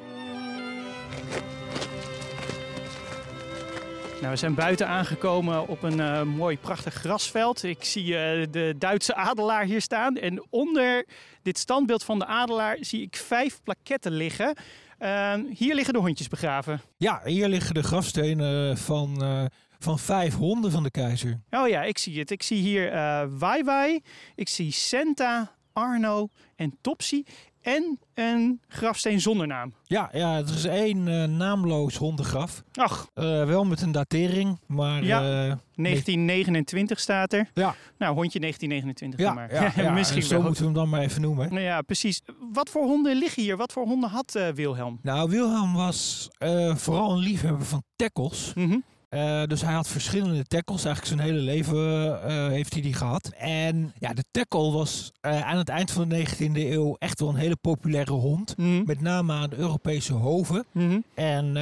Nou, 4.25 4.37
we 4.37 4.43
zijn 4.43 4.55
buiten 4.55 4.87
aangekomen 4.87 5.67
op 5.67 5.83
een 5.83 5.99
eh, 5.99 6.21
mooi, 6.21 6.57
prachtig 6.57 6.93
grasveld. 6.93 7.63
Ik 7.63 7.83
zie 7.83 8.17
eh, 8.17 8.47
de 8.51 8.75
Duitse 8.77 9.15
adelaar 9.15 9.63
hier 9.63 9.81
staan. 9.81 10.17
En 10.17 10.45
onder 10.49 11.05
dit 11.41 11.57
standbeeld 11.57 12.03
van 12.03 12.19
de 12.19 12.25
adelaar 12.25 12.77
zie 12.79 13.01
ik 13.01 13.15
vijf 13.15 13.59
plaketten 13.63 14.11
liggen. 14.11 14.55
Ehm, 14.97 15.43
hier 15.49 15.75
liggen 15.75 15.93
de 15.93 15.99
hondjes 15.99 16.27
begraven. 16.27 16.81
Ja, 16.97 17.21
hier 17.23 17.47
liggen 17.47 17.73
de 17.73 17.83
grafstenen 17.83 18.77
van 18.77 19.23
eh, 19.23 19.45
van 19.79 19.99
vijf 19.99 20.35
honden 20.35 20.71
van 20.71 20.83
de 20.83 20.91
keizer. 20.91 21.41
Oh 21.49 21.67
ja, 21.67 21.83
ik 21.83 21.97
zie 21.97 22.19
het. 22.19 22.31
Ik 22.31 22.43
zie 22.43 22.61
hier 22.61 22.91
eh 22.91 23.25
Wai 23.29 23.63
Wai, 23.63 24.01
ik 24.35 24.49
zie 24.49 24.71
Senta, 24.71 25.55
Arno 25.73 26.27
en 26.55 26.77
Topsy 26.81 27.23
en 27.65 27.99
een 28.13 28.61
grafsteen 28.67 29.21
zonder 29.21 29.47
naam. 29.47 29.73
Ja, 29.83 30.09
ja 30.13 30.37
er 30.37 30.53
is 30.53 30.65
één 30.65 31.07
eh, 31.07 31.23
naamloos 31.27 31.95
hondengraf. 31.97 32.63
Ach, 32.73 33.07
Eh, 33.13 33.23
wel 33.45 33.63
met 33.65 33.81
een 33.81 33.91
datering, 33.91 34.59
maar 34.67 35.03
Ja. 35.03 35.19
eh, 35.19 35.53
1929 35.75 36.99
staat 36.99 37.33
er. 37.33 37.49
Ja. 37.53 37.75
Nou, 37.97 38.15
hondje 38.15 38.39
1929 38.39 39.19
ja, 39.19 39.25
dan 39.25 39.35
maar. 39.35 39.53
ja, 39.75 39.83
ja, 39.83 39.91
Misschien 39.99 40.23
zo 40.23 40.35
wel. 40.35 40.41
moeten 40.41 40.61
we 40.61 40.65
hem 40.67 40.77
dan 40.77 40.89
maar 40.89 41.01
even 41.01 41.21
noemen. 41.21 41.49
Nou 41.49 41.61
ja, 41.63 41.81
precies. 41.81 42.21
Wat 42.53 42.69
voor 42.69 42.83
honden 42.83 43.15
liggen 43.17 43.43
hier? 43.43 43.57
Wat 43.57 43.71
voor 43.71 43.85
honden 43.85 44.09
had 44.09 44.39
Wilhelm? 44.55 44.99
Nou, 45.01 45.29
Wilhelm 45.29 45.73
was 45.73 46.29
vooral 46.75 47.11
een 47.11 47.19
liefhebber 47.19 47.65
van 47.65 47.83
tackles. 47.95 48.51
Mhm. 48.55 48.77
Eh, 49.09 49.43
dus 49.43 49.61
hij 49.61 49.73
had 49.73 49.87
verschillende 49.87 50.43
tackles. 50.43 50.85
Eigenlijk 50.85 51.15
zijn 51.15 51.29
hele 51.29 51.43
leven 51.43 51.77
eh, 52.23 52.47
heeft 52.47 52.73
hij 52.73 52.81
die 52.81 52.93
gehad. 52.93 53.31
En 53.37 53.93
ja, 53.99 54.13
de 54.13 54.23
tackle 54.31 54.71
was 54.71 55.11
eh, 55.21 55.41
aan 55.41 55.57
het 55.57 55.69
eind 55.69 55.91
van 55.91 56.09
de 56.09 56.15
19e 56.15 56.71
eeuw 56.71 56.95
echt 56.99 57.19
wel 57.19 57.29
een 57.29 57.35
hele 57.35 57.55
populaire 57.55 58.11
hond. 58.11 58.57
Mhm. 58.57 58.83
Met 58.85 59.01
name 59.01 59.33
aan 59.33 59.49
de 59.49 59.55
Europese 59.55 60.13
hoven 60.13 60.65
Mhm. 60.71 60.99
en 61.13 61.53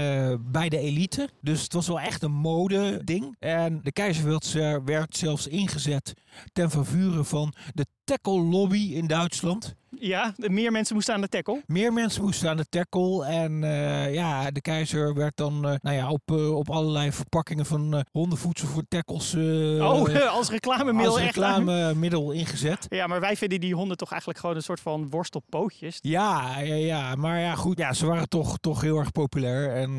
bij 0.52 0.70
de 0.70 0.78
elite. 0.78 1.30
Dus 1.42 1.62
het 1.64 1.74
was 1.74 1.88
wel 1.88 2.00
echt 2.00 2.24
een 2.24 2.32
mode-ding. 2.32 3.36
En 3.40 3.80
de 3.84 3.92
keizer 3.92 4.40
werd, 4.86 5.18
zelfs 5.18 5.48
ingezet 5.48 6.14
ten 6.54 6.72
faveur 6.72 7.24
van 7.24 7.54
de 7.74 7.86
tackle 8.04 8.42
lobby 8.42 8.92
in 8.94 9.08
Duitsland. 9.08 9.76
Ja, 10.00 10.34
meer 10.38 10.72
mensen 10.72 10.96
moesten 10.96 11.14
aan 11.14 11.22
de 11.22 11.28
tackle. 11.28 11.62
Meer 11.66 11.94
mensen 11.94 12.24
moesten 12.24 12.50
aan 12.50 12.58
de 12.58 12.66
tackle. 12.70 13.26
En 13.26 13.64
eh, 13.64 14.14
ja, 14.14 14.52
de 14.52 14.62
keizer 14.62 15.14
werd 15.14 15.38
dan 15.38 15.68
eh, 15.68 15.76
nou 15.82 15.96
ja, 15.96 16.10
op, 16.10 16.22
eh, 16.26 16.56
op 16.56 16.70
allerlei 16.70 17.12
verpakkingen 17.12 17.66
van 17.66 18.06
hondenvoedsel 18.12 18.68
voor 18.68 18.84
tackles 18.88 19.36
oh, 19.36 20.28
als 20.38 20.50
reclamemiddel 20.50 21.14
als 21.14 21.22
reclamemiddel 21.22 22.32
ingezet. 22.32 22.86
Ja, 22.90 23.08
maar 23.08 23.20
wij 23.20 23.36
vinden 23.36 23.60
die 23.60 23.76
honden 23.76 23.98
toch 23.98 24.10
eigenlijk 24.10 24.40
gewoon 24.40 24.56
een 24.56 24.64
soort 24.64 24.80
van 24.80 25.10
worstelpootjes. 25.10 25.98
Ja, 26.02 26.60
ja, 26.60 26.76
ja, 26.76 27.16
maar 27.16 27.40
ja, 27.40 27.56
goed. 27.56 27.78
Ja, 27.78 27.94
ze 27.94 28.06
waren 28.06 28.30
toch, 28.30 28.58
toch 28.58 28.82
heel 28.82 28.98
erg 28.98 29.12
populair. 29.12 29.76
En 29.76 29.92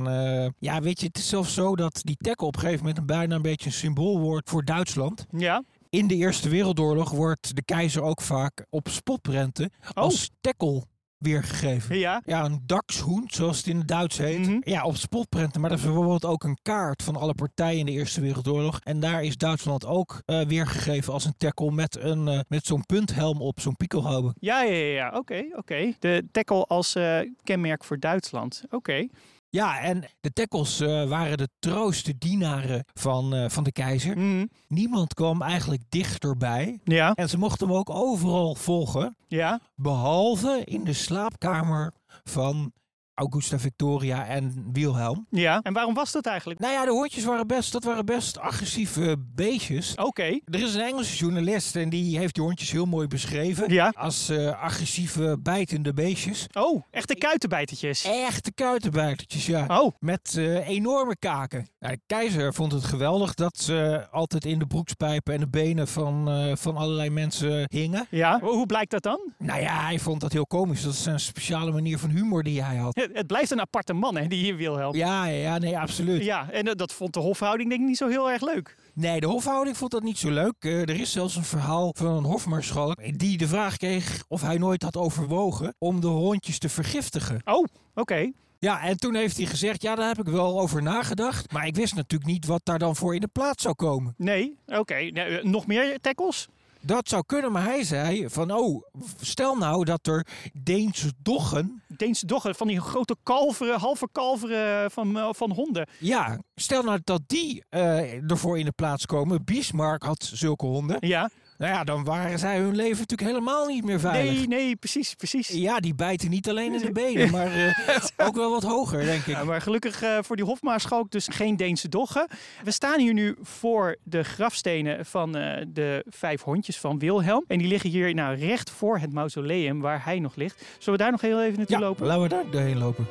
ja, 0.59 0.81
weet 0.81 1.01
je, 1.01 1.07
het 1.07 1.19
is 1.19 1.29
zelfs 1.29 1.55
zo 1.55 1.77
dat 1.77 2.01
die 2.03 2.17
tackle 2.17 2.47
op 2.47 2.55
een 2.55 2.61
gegeven 2.61 2.87
moment 2.87 3.07
bijna 3.07 3.35
een 3.35 3.43
beetje 3.43 3.67
een 3.67 3.73
symbool 3.73 4.21
wordt 4.21 4.51
voor 4.51 4.65
Duitsland. 4.65 5.27
Ja. 5.31 5.63
In 5.95 6.07
de 6.07 6.15
Eerste 6.15 6.49
Wereldoorlog 6.49 7.11
wordt 7.11 7.57
de 7.57 7.63
keizer 7.63 8.03
ook 8.03 8.21
vaak 8.21 8.67
op 8.71 8.89
spotprenten 8.89 9.73
als 9.93 10.31
tackle 10.41 10.83
weergegeven. 11.19 11.99
Ja. 11.99 12.23
Ja, 12.25 12.45
een 12.45 12.63
dachshond, 12.67 13.35
zoals 13.35 13.57
het 13.57 13.67
in 13.67 13.77
het 13.77 13.89
Duits 13.89 14.19
heet. 14.19 14.39
Mhm. 14.39 14.59
Ja, 14.61 14.85
op 14.85 14.97
spotprenten. 14.97 15.61
Maar 15.61 15.71
er 15.71 15.77
is 15.77 15.83
bijvoorbeeld 15.83 16.25
ook 16.25 16.45
een 16.45 16.59
kaart 16.63 17.03
van 17.03 17.17
alle 17.17 17.35
partijen 17.35 17.79
in 17.79 17.87
de 17.87 17.93
Eerste 17.93 18.21
Wereldoorlog. 18.21 18.81
En 18.83 19.01
daar 19.01 19.25
is 19.25 19.37
Duitsland 19.37 19.87
ook 19.87 20.23
eh, 20.25 20.41
weergegeven 20.41 21.13
als 21.13 21.25
een 21.25 21.37
tackle 21.37 21.71
met, 21.71 21.99
een, 22.01 22.29
eh, 22.29 22.41
met 22.49 22.67
zo'n 22.67 22.87
punthelm 22.87 23.41
op, 23.41 23.61
zo'n 23.61 23.77
piekelhaube. 23.77 24.35
Ja, 24.39 24.63
ja, 24.63 24.75
ja, 24.75 24.95
ja. 24.95 25.13
Oké, 25.17 25.45
oké. 25.57 25.93
De 25.99 26.29
tackle 26.33 26.65
als 26.65 26.95
eh, 26.95 27.19
kenmerk 27.43 27.85
voor 27.85 27.99
Duitsland. 27.99 28.63
Oké. 28.71 29.09
Ja, 29.55 29.81
en 29.81 30.05
de 30.21 30.33
tackles 30.33 30.81
eh, 30.81 31.09
waren 31.09 31.37
de 31.37 31.49
trouwste 31.59 32.19
dienaren 32.19 32.85
van, 32.95 33.35
eh, 33.35 33.49
van 33.49 33.65
de 33.65 33.73
keizer. 33.73 34.19
Mhm. 34.19 34.47
Niemand 34.69 35.15
kwam 35.15 35.43
eigenlijk 35.43 35.83
dichterbij. 35.89 36.81
Ja, 36.85 37.13
En 37.15 37.29
ze 37.29 37.39
mochten 37.39 37.67
hem 37.69 37.77
ook 37.77 37.91
overal 37.91 38.55
volgen. 38.55 39.17
ja. 39.29 39.61
Behalve 39.75 40.63
in 40.65 40.85
de 40.85 40.93
slaapkamer 40.93 41.93
van 42.25 42.73
Augusta 43.15 43.59
Victoria 43.59 44.27
en 44.27 44.69
Wilhelm. 44.73 45.27
Ja. 45.31 45.61
En 45.63 45.73
waarom 45.73 45.95
was 45.95 46.13
dat 46.13 46.27
eigenlijk? 46.27 46.61
Nou 46.61 46.73
ja, 46.73 46.85
de 46.85 46.91
hondjes 46.91 47.25
waren 47.25 47.47
best, 47.47 47.73
dat 47.73 47.85
waren 47.85 48.07
best 48.07 48.39
agressieve 48.39 49.17
beestjes. 49.35 49.95
Oké. 49.95 50.39
Er 50.45 50.63
is 50.63 50.75
een 50.75 50.81
Engelse 50.81 51.17
journalist 51.17 51.77
en 51.77 51.89
die 51.89 52.19
heeft 52.19 52.35
die 52.35 52.43
hondjes 52.45 52.71
heel 52.71 52.87
mooi 52.87 53.07
beschreven. 53.07 53.73
Ja. 53.73 53.93
Als 53.97 54.29
eh, 54.29 54.63
agressieve, 54.63 55.37
bijtende 55.43 55.93
beestjes. 55.95 56.47
Oh, 56.53 56.83
echte 56.91 57.15
kuitenbijtertjes. 57.15 58.05
Echte 58.05 58.53
kuitenbuitertjes, 58.53 59.47
ja. 59.47 59.81
Oh, 59.83 59.95
Met 59.99 60.35
eh, 60.37 60.69
enorme 60.69 61.17
kaken. 61.17 61.67
Nou, 61.79 61.95
de 61.95 62.01
keizer 62.07 62.55
vond 62.55 62.73
het 62.73 62.85
geweldig 62.85 63.35
dat 63.35 63.57
ze 63.59 64.07
altijd 64.11 64.45
in 64.45 64.59
de 64.59 64.67
broekspijpen 64.67 65.35
en 65.35 65.41
de 65.41 65.49
benen 65.49 65.89
van, 65.89 66.29
eh, 66.31 66.57
van 66.57 66.77
allerlei 66.77 67.11
mensen 67.11 67.65
hingen. 67.69 68.07
ja. 68.11 68.39
Hoe 68.41 68.53
hoe 68.55 68.67
blijkt 68.67 68.91
dat 68.91 69.03
dan? 69.03 69.33
Nou 69.39 69.61
ja, 69.61 69.85
hij 69.85 69.99
vond 69.99 70.21
dat 70.21 70.33
heel 70.33 70.47
komisch. 70.47 70.83
Dat 70.83 70.93
is 70.93 71.07
een 71.07 71.21
speciale 71.21 71.73
manier 71.73 71.99
van 71.99 72.11
humor 72.11 72.43
die 72.43 72.63
hij 72.63 72.77
had. 72.77 73.04
Het 73.13 73.27
blijft 73.27 73.51
een 73.51 73.61
aparte 73.61 73.93
man, 73.93 74.17
hè, 74.17 74.27
die 74.27 74.43
hier 74.45 74.57
Wilhelm. 74.57 74.95
Ja, 74.97 75.25
ja, 75.27 75.37
ja, 75.37 75.59
nee, 75.59 75.79
absoluut. 75.79 76.25
Ja, 76.25 76.51
en 76.51 76.65
dat- 76.65 76.79
dat 76.79 76.93
vond 76.93 77.13
de 77.15 77.21
hofhouding 77.21 77.69
denk 77.69 77.81
ik 77.81 77.87
niet 77.87 77.97
zo 77.97 78.09
heel 78.09 78.31
erg 78.31 78.43
leuk. 78.43 78.77
Nee, 78.95 79.21
de 79.21 79.27
hofhouding 79.27 79.77
vond 79.77 79.91
dat 79.91 80.03
niet 80.03 80.19
zo 80.19 80.31
leuk. 80.31 80.55
Eh, 80.59 80.81
er 80.81 81.01
is 81.01 81.13
zelfs 81.13 81.37
een 81.37 81.45
verhaal 81.45 81.93
van 81.97 82.07
een 82.17 82.25
hofmaarschalk 82.25 83.19
die 83.19 83.37
de 83.39 83.49
vraag 83.49 83.77
kreeg 83.77 84.25
of 84.29 84.41
hij 84.43 84.59
nooit 84.59 84.83
had 84.83 84.97
overwogen 84.97 85.75
om 85.79 86.01
de 86.01 86.07
hondjes 86.07 86.59
te 86.59 86.69
vergiftigen. 86.69 87.41
Oh, 87.45 87.65
oké. 87.95 88.31
Ja, 88.59 88.83
en 88.83 88.97
toen 88.97 89.15
heeft 89.15 89.37
hij 89.37 89.47
gezegd, 89.47 89.83
ja, 89.83 89.95
daar 89.95 90.09
heb 90.09 90.19
ik 90.27 90.33
wel 90.33 90.61
over 90.61 90.83
nagedacht. 90.83 91.53
Maar 91.53 91.67
ik 91.67 91.75
wist 91.77 91.95
natuurlijk 91.95 92.31
niet 92.31 92.47
wat 92.47 92.61
daar 92.65 92.79
dan 92.79 92.97
voor 92.97 93.15
in 93.15 93.21
de 93.21 93.29
plaats 93.33 93.63
zou 93.63 93.75
komen. 93.75 94.15
Nee, 94.17 94.59
oké. 94.67 94.95
Eh, 94.95 95.43
nog 95.45 95.67
meer 95.67 96.01
tackles? 96.01 96.49
Dat 96.87 97.09
zou 97.09 97.23
kunnen, 97.27 97.53
maar 97.53 97.65
hij 97.65 97.85
zei 97.85 98.29
van, 98.29 98.53
oh, 98.53 98.83
stel 99.21 99.57
nou 99.57 99.85
dat 99.85 100.07
er 100.07 100.27
Deense 100.53 101.13
doggen... 101.23 101.83
Deense 101.89 102.27
doggen 102.27 102.55
van 102.55 102.67
die 102.67 102.81
grote 102.81 103.17
kalveren, 103.23 103.79
halve 103.79 104.09
kalveren 104.13 104.91
van, 104.91 105.19
eh, 105.19 105.29
van 105.31 105.51
honden. 105.51 105.89
Ja, 105.99 106.39
stel 106.55 106.83
nou 106.83 107.01
dat 107.05 107.23
die 107.27 107.65
eh, 107.69 108.31
ervoor 108.31 108.59
in 108.59 108.65
de 108.65 108.73
plaats 108.73 109.07
komen. 109.07 109.45
Bismarck 109.45 110.03
had 110.03 110.31
zulke 110.33 110.67
honden. 110.67 110.97
Ja. 111.01 111.31
Nou 111.59 111.73
ja, 111.73 111.85
dan 111.85 112.05
waren 112.05 112.39
zij 112.39 112.59
hun 112.59 112.77
leven 112.77 112.99
natuurlijk 112.99 113.31
helemaal 113.31 113.67
niet 113.67 113.85
meer 113.85 114.01
veilig. 114.01 114.35
Nee, 114.35 114.47
nee, 114.47 114.77
precies, 114.77 115.15
precies. 115.15 115.49
Ja, 115.49 115.81
die 115.81 115.95
bijten 115.95 116.31
niet 116.31 116.49
alleen 116.49 116.75
in 116.75 116.81
de 116.81 116.93
benen, 116.93 117.31
maar 117.31 117.53
eh, 117.53 117.97
ook 118.27 118.35
wel 118.35 118.51
wat 118.51 118.63
hoger, 118.63 119.05
denk 119.05 119.21
ik. 119.21 119.27
Ja, 119.27 119.45
maar 119.45 119.61
gelukkig 119.61 120.03
eh, 120.03 120.19
voor 120.23 120.37
die 120.37 120.45
hofmaarschalk 120.45 121.11
dus 121.11 121.29
geen 121.31 121.57
Deense 121.57 121.89
doggen. 121.89 122.27
We 122.65 122.71
staan 122.71 123.01
hier 123.01 123.13
nu 123.13 123.37
voor 123.43 123.97
de 124.03 124.23
grafstenen 124.25 125.07
van 125.07 125.37
eh, 125.37 125.65
de 125.69 126.05
vijf 126.09 126.43
hondjes 126.43 126.79
van 126.79 126.99
Wilhelm. 126.99 127.45
En 127.49 127.59
die 127.59 127.69
liggen 127.69 127.91
hier 127.91 128.15
nou 128.15 128.37
recht 128.37 128.71
voor 128.71 128.99
het 128.99 129.13
mausoleum 129.13 129.81
waar 129.81 130.05
hij 130.05 130.19
nog 130.19 130.37
ligt. 130.37 130.65
Zullen 130.79 130.99
we 130.99 131.03
daar 131.05 131.13
nog 131.13 131.21
heel 131.21 131.43
even 131.43 131.57
naartoe 131.59 131.79
Ja, 131.79 131.83
lopen? 131.83 132.07
laten 132.07 132.23
we 132.23 132.29
daar 132.29 132.51
doorheen 132.51 132.79
lopen. 132.79 133.07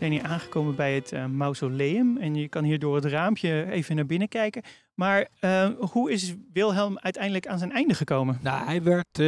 Zijn 0.00 0.12
hier 0.12 0.22
aangekomen 0.22 0.74
bij 0.74 0.94
het 0.94 1.12
eh, 1.12 1.26
mausoleum. 1.26 2.16
En 2.16 2.34
je 2.34 2.48
kan 2.48 2.64
hier 2.64 2.78
door 2.78 2.94
het 2.94 3.04
raampje 3.04 3.70
even 3.70 3.96
naar 3.96 4.06
binnen 4.06 4.28
kijken. 4.28 4.62
Maar 4.94 5.28
eh, 5.40 5.68
hoe 5.78 6.12
is 6.12 6.34
Wilhelm 6.52 6.98
uiteindelijk 6.98 7.46
aan 7.46 7.58
zijn 7.58 7.72
einde 7.72 7.94
gekomen? 7.94 8.38
Nou, 8.42 8.64
hij 8.64 8.82
werd 8.82 9.18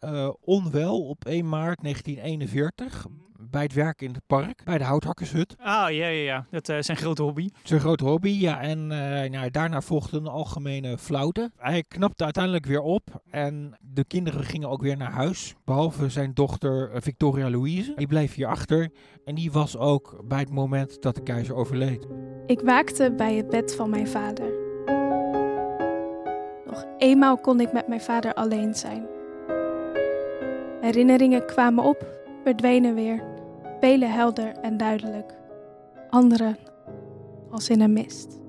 eh, 0.00 0.30
onwel 0.40 1.08
op 1.08 1.24
1 1.24 1.48
maart 1.48 1.82
1941 1.82 3.06
bij 3.50 3.62
het 3.62 3.72
werk 3.72 4.02
in 4.02 4.12
het 4.12 4.26
park, 4.26 4.64
bij 4.64 4.78
de 4.78 4.84
houthakkershut. 4.84 5.56
Ah, 5.58 5.90
ja, 5.90 6.06
ja, 6.06 6.08
ja. 6.08 6.46
Dat 6.50 6.68
is 6.68 6.86
zijn 6.86 6.98
grote 6.98 7.22
hobby. 7.22 7.48
Zijn 7.62 7.80
grote 7.80 8.04
hobby, 8.04 8.28
ja. 8.28 8.60
En 8.60 8.92
eh, 8.92 9.30
nou, 9.30 9.50
daarna 9.50 9.80
volgde 9.80 10.16
een 10.16 10.26
algemene 10.26 10.98
flauwte. 10.98 11.50
Hij 11.56 11.84
knapte 11.88 12.24
uiteindelijk 12.24 12.66
weer 12.66 12.80
op 12.80 13.22
en 13.30 13.76
de 13.80 14.04
kinderen 14.04 14.44
gingen 14.44 14.68
ook 14.68 14.82
weer 14.82 14.96
naar 14.96 15.12
huis. 15.12 15.54
Behalve 15.64 16.08
zijn 16.08 16.34
dochter 16.34 16.90
eh, 16.90 17.00
Victoria 17.00 17.50
Louise. 17.50 17.92
Die 17.96 18.06
bleef 18.06 18.34
hier 18.34 18.46
achter 18.46 18.90
en 19.24 19.34
die 19.34 19.52
was 19.52 19.76
ook 19.76 20.20
bij 20.24 20.38
het 20.38 20.50
moment 20.50 21.02
dat 21.02 21.14
de 21.14 21.22
keizer 21.22 21.54
overleed. 21.54 22.06
Ik 22.46 22.60
waakte 22.60 23.12
bij 23.16 23.34
het 23.34 23.48
bed 23.48 23.74
van 23.74 23.90
mijn 23.90 24.08
vader. 24.08 24.52
Nog 26.66 26.84
eenmaal 26.98 27.38
kon 27.38 27.60
ik 27.60 27.72
met 27.72 27.88
mijn 27.88 28.00
vader 28.00 28.34
alleen 28.34 28.74
zijn. 28.74 29.06
Herinneringen 30.80 31.46
kwamen 31.46 31.84
op, 31.84 32.06
verdwenen 32.44 32.94
weer. 32.94 33.22
Vele 33.80 34.06
helder 34.06 34.52
en 34.52 34.76
duidelijk. 34.76 35.34
Andere 36.10 36.56
als 37.50 37.68
in 37.68 37.80
een 37.80 37.92
mist. 37.92 38.40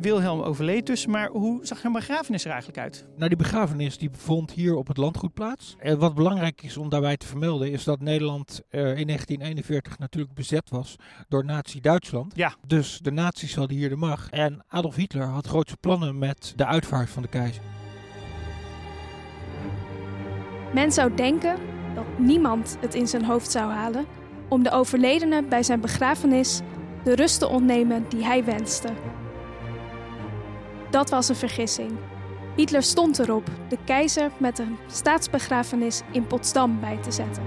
Wilhelm 0.00 0.40
overleed 0.40 0.86
dus, 0.86 1.06
maar 1.06 1.30
hoe 1.30 1.66
zag 1.66 1.78
zijn 1.78 1.92
begrafenis 1.92 2.44
er 2.44 2.50
eigenlijk 2.50 2.80
uit? 2.80 3.06
Nou, 3.16 3.28
die 3.28 3.38
begrafenis 3.38 3.98
die 3.98 4.10
vond 4.12 4.52
hier 4.52 4.74
op 4.74 4.86
het 4.86 4.96
landgoed 4.96 5.32
plaats. 5.32 5.76
En 5.78 5.98
wat 5.98 6.14
belangrijk 6.14 6.62
is 6.62 6.76
om 6.76 6.88
daarbij 6.88 7.16
te 7.16 7.26
vermelden, 7.26 7.70
is 7.70 7.84
dat 7.84 8.00
Nederland 8.00 8.60
eh, 8.68 8.80
in 8.80 9.06
1941 9.06 9.98
natuurlijk 9.98 10.34
bezet 10.34 10.70
was 10.70 10.96
door 11.28 11.44
Nazi-Duitsland. 11.44 12.36
Ja. 12.36 12.54
Dus 12.66 12.98
de 12.98 13.10
nazi's 13.10 13.54
hadden 13.54 13.76
hier 13.76 13.88
de 13.88 13.96
macht. 13.96 14.32
En 14.32 14.64
Adolf 14.68 14.94
Hitler 14.94 15.26
had 15.26 15.46
grootse 15.46 15.76
plannen 15.76 16.18
met 16.18 16.52
de 16.56 16.66
uitvaart 16.66 17.10
van 17.10 17.22
de 17.22 17.28
keizer. 17.28 17.62
Men 20.76 20.92
zou 20.92 21.14
denken 21.14 21.56
dat 21.94 22.04
niemand 22.16 22.76
het 22.80 22.94
in 22.94 23.08
zijn 23.08 23.24
hoofd 23.24 23.50
zou 23.50 23.70
halen 23.70 24.06
om 24.48 24.62
de 24.62 24.70
overledene 24.70 25.42
bij 25.42 25.62
zijn 25.62 25.80
begrafenis 25.80 26.60
de 27.04 27.14
rust 27.14 27.38
te 27.38 27.48
ontnemen 27.48 28.04
die 28.08 28.24
hij 28.24 28.44
wenste. 28.44 28.88
Dat 30.90 31.10
was 31.10 31.28
een 31.28 31.36
vergissing. 31.36 31.90
Hitler 32.56 32.82
stond 32.82 33.18
erop 33.18 33.46
de 33.68 33.78
keizer 33.84 34.30
met 34.38 34.58
een 34.58 34.76
staatsbegrafenis 34.86 36.02
in 36.10 36.26
Potsdam 36.26 36.80
bij 36.80 36.98
te 37.02 37.10
zetten. 37.10 37.42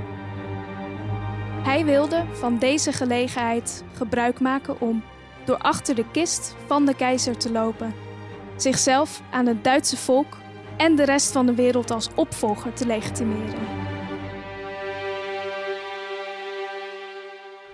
Hij 1.64 1.86
wilde 1.86 2.26
van 2.32 2.58
deze 2.58 2.92
gelegenheid 2.92 3.84
gebruik 3.94 4.40
maken 4.40 4.82
om, 4.82 5.04
door 5.46 5.58
achter 5.58 5.96
de 5.96 6.06
kist 6.12 6.56
van 6.66 6.86
de 6.86 6.96
keizer 6.96 7.38
te 7.38 7.52
lopen, 7.52 7.94
zichzelf 8.56 9.22
aan 9.32 9.46
het 9.46 9.64
Duitse 9.64 9.98
volk 9.98 10.38
en 10.80 10.96
de 10.96 11.06
rest 11.06 11.32
van 11.32 11.46
de 11.46 11.56
wereld 11.56 11.92
als 11.92 12.10
opvolger 12.16 12.74
te 12.74 12.86
legitimeren. 12.86 13.60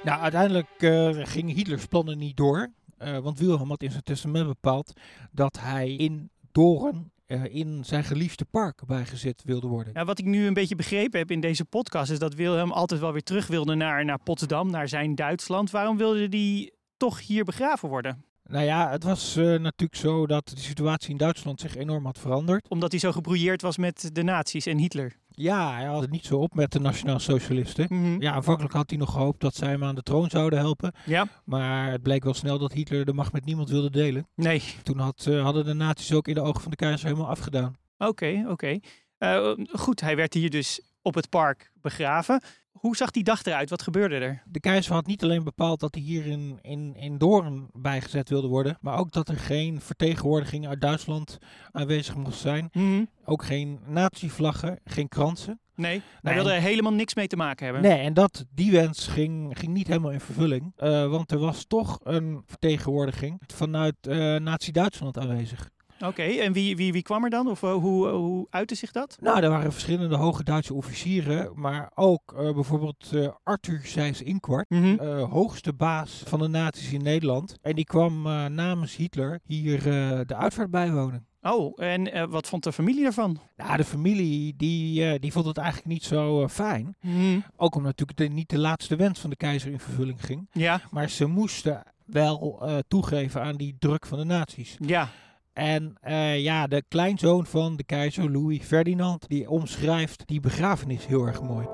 Nou, 0.03 0.21
uiteindelijk 0.21 0.67
uh, 0.77 1.09
gingen 1.25 1.55
Hitlers 1.55 1.85
plannen 1.85 2.17
niet 2.17 2.37
door. 2.37 2.71
Uh, 2.99 3.17
want 3.17 3.39
Wilhelm 3.39 3.69
had 3.69 3.83
in 3.83 3.91
zijn 3.91 4.03
testament 4.03 4.47
bepaald 4.47 4.93
dat 5.31 5.59
hij 5.59 5.95
in 5.95 6.29
Doren 6.51 7.11
uh, 7.27 7.55
in 7.55 7.83
zijn 7.85 8.03
geliefde 8.03 8.45
park 8.45 8.85
bijgezet 8.85 9.41
wilde 9.45 9.67
worden. 9.67 9.93
Ja, 9.93 10.05
wat 10.05 10.19
ik 10.19 10.25
nu 10.25 10.47
een 10.47 10.53
beetje 10.53 10.75
begrepen 10.75 11.19
heb 11.19 11.31
in 11.31 11.39
deze 11.39 11.65
podcast 11.65 12.11
is 12.11 12.19
dat 12.19 12.33
Wilhelm 12.33 12.71
altijd 12.71 12.99
wel 12.99 13.11
weer 13.11 13.23
terug 13.23 13.47
wilde 13.47 13.75
naar, 13.75 14.05
naar 14.05 14.19
Potsdam, 14.23 14.69
naar 14.69 14.87
zijn 14.87 15.15
Duitsland. 15.15 15.71
Waarom 15.71 15.97
wilde 15.97 16.27
hij 16.29 16.71
toch 16.97 17.27
hier 17.27 17.43
begraven 17.43 17.89
worden? 17.89 18.25
Nou 18.49 18.65
ja, 18.65 18.89
het 18.89 19.03
was 19.03 19.37
uh, 19.37 19.45
natuurlijk 19.45 19.95
zo 19.95 20.27
dat 20.27 20.47
de 20.47 20.59
situatie 20.59 21.09
in 21.09 21.17
Duitsland 21.17 21.59
zich 21.59 21.75
enorm 21.75 22.05
had 22.05 22.19
veranderd. 22.19 22.67
Omdat 22.67 22.91
hij 22.91 22.99
zo 22.99 23.11
gebrouilleerd 23.11 23.61
was 23.61 23.77
met 23.77 24.09
de 24.13 24.23
nazi's 24.23 24.65
en 24.65 24.77
Hitler. 24.77 25.15
Ja, 25.29 25.73
hij 25.73 25.85
had 25.85 26.01
het 26.01 26.11
niet 26.11 26.25
zo 26.25 26.37
op 26.37 26.53
met 26.55 26.71
de 26.71 26.79
Nationaal 26.79 27.19
Socialisten. 27.19 27.85
Mm 27.89 28.03
-hmm. 28.03 28.21
Ja, 28.21 28.31
aanvankelijk 28.31 28.73
had 28.73 28.89
hij 28.89 28.99
nog 28.99 29.11
gehoopt 29.11 29.41
dat 29.41 29.55
zij 29.55 29.69
hem 29.69 29.83
aan 29.83 29.95
de 29.95 30.01
troon 30.01 30.29
zouden 30.29 30.59
helpen. 30.59 30.93
Ja. 31.05 31.27
Maar 31.45 31.91
het 31.91 32.01
bleek 32.01 32.23
wel 32.23 32.33
snel 32.33 32.57
dat 32.59 32.73
Hitler 32.73 33.05
de 33.05 33.13
macht 33.13 33.33
met 33.33 33.45
niemand 33.45 33.69
wilde 33.69 33.89
delen. 33.89 34.27
Nee. 34.35 34.61
Toen 34.83 34.99
had, 34.99 35.25
uh, 35.29 35.43
hadden 35.43 35.65
de 35.65 35.73
nazi's 35.73 36.11
ook 36.11 36.27
in 36.27 36.33
de 36.33 36.41
ogen 36.41 36.61
van 36.61 36.71
de 36.71 36.77
keizer 36.77 37.07
helemaal 37.07 37.29
afgedaan. 37.29 37.75
Oké, 37.97 38.09
okay, 38.09 38.39
oké. 38.39 38.51
Okay. 38.51 38.81
Uh, 39.19 39.65
goed, 39.71 40.01
hij 40.01 40.15
werd 40.15 40.33
hier 40.33 40.49
dus 40.49 40.81
op 41.05 41.15
het 41.15 41.29
park 41.29 41.71
begraven. 41.81 42.41
Hoe 42.71 42.95
zag 42.95 43.11
die 43.11 43.23
dag 43.23 43.43
eruit? 43.43 43.69
Wat 43.69 43.81
gebeurde 43.81 44.15
er? 44.15 44.43
De 44.45 44.59
keizer 44.59 44.93
had 44.93 45.07
niet 45.07 45.23
alleen 45.23 45.43
bepaald 45.43 45.79
dat 45.79 45.95
hij 45.95 46.03
hier 46.03 46.25
in, 46.25 46.59
in, 46.61 46.95
in 46.95 47.17
Doorn 47.17 47.69
bijgezet 47.73 48.29
wilde 48.29 48.47
worden, 48.47 48.77
maar 48.81 48.97
ook 48.97 49.11
dat 49.11 49.29
er 49.29 49.37
geen 49.37 49.81
vertegenwoordiging 49.81 50.67
uit 50.67 50.81
Duitsland 50.81 51.37
aanwezig 51.71 52.15
moest 52.15 52.39
zijn. 52.39 52.69
Mm 52.71 52.83
-hmm. 52.83 53.09
Ook 53.25 53.43
geen 53.43 53.79
nazi-vlaggen, 53.87 54.79
geen 54.83 55.07
kransen. 55.07 55.59
Nee, 55.75 56.01
hij 56.21 56.33
wilde 56.33 56.51
er 56.51 56.61
helemaal 56.61 56.93
niks 56.93 57.15
mee 57.15 57.27
te 57.27 57.35
maken 57.35 57.65
hebben. 57.65 57.83
Nee, 57.83 57.99
en 57.99 58.13
dat, 58.13 58.45
die 58.53 58.71
wens 58.71 59.07
ging, 59.07 59.59
ging 59.59 59.73
niet 59.73 59.87
helemaal 59.87 60.11
in 60.11 60.19
vervulling. 60.19 60.73
Uh, 60.77 61.07
want 61.07 61.31
er 61.31 61.39
was 61.39 61.65
toch 61.67 61.99
een 62.03 62.43
vertegenwoordiging 62.45 63.41
vanuit 63.53 63.95
uh, 64.07 64.35
Nazi-Duitsland 64.35 65.17
aanwezig. 65.17 65.69
Oké, 65.95 66.05
okay, 66.05 66.39
en 66.39 66.53
wie, 66.53 66.75
wie, 66.75 66.91
wie 66.91 67.01
kwam 67.01 67.23
er 67.23 67.29
dan? 67.29 67.47
Of 67.47 67.61
uh, 67.61 67.73
hoe, 67.73 68.07
hoe 68.07 68.47
uitte 68.49 68.75
zich 68.75 68.91
dat? 68.91 69.17
Nou, 69.21 69.41
er 69.41 69.49
waren 69.49 69.71
verschillende 69.71 70.15
hoge 70.15 70.43
Duitse 70.43 70.73
officieren, 70.73 71.51
maar 71.55 71.91
ook 71.93 72.33
uh, 72.39 72.53
bijvoorbeeld 72.53 73.11
uh, 73.13 73.27
Arthur 73.43 73.81
Seyss 73.83 74.21
Inquart, 74.21 74.69
mm 74.69 74.83
-hmm. 74.83 75.19
hoogste 75.19 75.73
baas 75.73 76.23
van 76.25 76.39
de 76.39 76.47
nazi's 76.47 76.91
in 76.91 77.03
Nederland. 77.03 77.57
En 77.61 77.75
die 77.75 77.85
kwam 77.85 78.21
namens 78.53 78.95
Hitler 78.95 79.39
hier 79.45 79.83
de 80.27 80.35
uitvaart 80.35 80.71
bijwonen. 80.71 81.27
Oh, 81.41 81.83
en 81.83 82.29
wat 82.29 82.47
vond 82.47 82.63
de 82.63 82.73
familie 82.73 83.03
daarvan? 83.03 83.39
Nou, 83.55 83.77
de 83.77 83.83
familie 83.83 84.53
die, 84.57 85.19
die 85.19 85.31
vond 85.31 85.45
het 85.45 85.57
eigenlijk 85.57 85.87
niet 85.87 86.03
zo 86.03 86.47
fijn. 86.47 86.95
Mm. 87.01 87.43
Ook 87.55 87.75
omdat 87.75 87.97
natuurlijk 87.97 88.17
de, 88.17 88.27
niet 88.27 88.49
de 88.49 88.59
laatste 88.59 88.95
wens 88.95 89.19
van 89.19 89.29
de 89.29 89.35
keizer 89.35 89.71
in 89.71 89.79
vervulling 89.79 90.25
ging. 90.25 90.47
Ja. 90.51 90.81
Maar 90.91 91.09
ze 91.09 91.25
moesten 91.25 91.83
wel 92.05 92.63
toegeven 92.87 93.41
aan 93.41 93.55
die 93.55 93.75
druk 93.79 94.05
van 94.05 94.17
de 94.17 94.25
nazi's. 94.25 94.75
Ja. 94.79 95.09
En 95.55 95.95
uh, 96.07 96.39
ja, 96.39 96.67
de 96.67 96.83
kleinzoon 96.87 97.45
van 97.45 97.75
de 97.75 97.83
keizer, 97.83 98.31
Louis 98.31 98.61
Ferdinand, 98.61 99.27
die 99.27 99.49
omschrijft 99.49 100.27
die 100.27 100.39
begrafenis 100.39 101.05
heel 101.05 101.25
erg 101.25 101.41
mooi. 101.41 101.65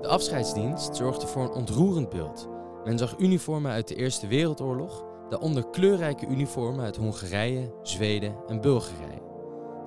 De 0.00 0.08
afscheidsdienst 0.08 0.96
zorgde 0.96 1.26
voor 1.26 1.42
een 1.42 1.52
ontroerend 1.52 2.08
beeld. 2.08 2.48
Men 2.84 2.98
zag 2.98 3.18
uniformen 3.18 3.72
uit 3.72 3.88
de 3.88 3.94
Eerste 3.94 4.26
Wereldoorlog, 4.26 5.04
daaronder 5.28 5.70
kleurrijke 5.70 6.26
uniformen 6.26 6.84
uit 6.84 6.96
Hongarije, 6.96 7.74
Zweden 7.82 8.36
en 8.46 8.60
Bulgarije. 8.60 9.22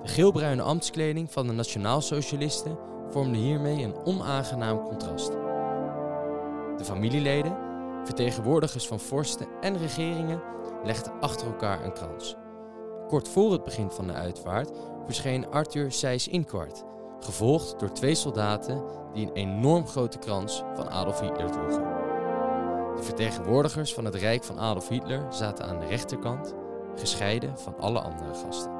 De 0.02 0.08
geelbruine 0.08 0.62
ambtskleding 0.62 1.32
van 1.32 1.46
de 1.46 1.52
Nationaalsocialisten 1.52 2.78
vormde 3.10 3.38
hiermee 3.38 3.84
een 3.84 3.96
onaangenaam 4.04 4.82
contrast. 4.82 5.30
De 6.76 6.84
familieleden, 6.84 7.56
vertegenwoordigers 8.04 8.86
van 8.86 9.00
vorsten 9.00 9.46
en 9.60 9.78
regeringen 9.78 10.42
legden 10.84 11.20
achter 11.20 11.46
elkaar 11.46 11.84
een 11.84 11.92
krans. 11.92 12.36
Kort 13.08 13.28
voor 13.28 13.52
het 13.52 13.64
begin 13.64 13.90
van 13.90 14.06
de 14.06 14.12
uitvaart 14.12 14.70
verscheen 15.04 15.50
Arthur 15.50 15.92
Seyss 15.92 16.28
Inquart, 16.28 16.84
gevolgd 17.20 17.80
door 17.80 17.92
twee 17.92 18.14
soldaten 18.14 18.82
die 19.12 19.26
een 19.26 19.32
enorm 19.32 19.86
grote 19.86 20.18
krans 20.18 20.62
van 20.74 20.90
Adolf 20.90 21.20
Hitler 21.20 21.50
droegen. 21.50 21.82
De 22.96 23.02
vertegenwoordigers 23.02 23.94
van 23.94 24.04
het 24.04 24.14
Rijk 24.14 24.44
van 24.44 24.58
Adolf 24.58 24.88
Hitler 24.88 25.26
zaten 25.30 25.66
aan 25.66 25.78
de 25.78 25.86
rechterkant, 25.86 26.54
gescheiden 26.96 27.58
van 27.58 27.78
alle 27.78 28.00
andere 28.00 28.34
gasten. 28.34 28.73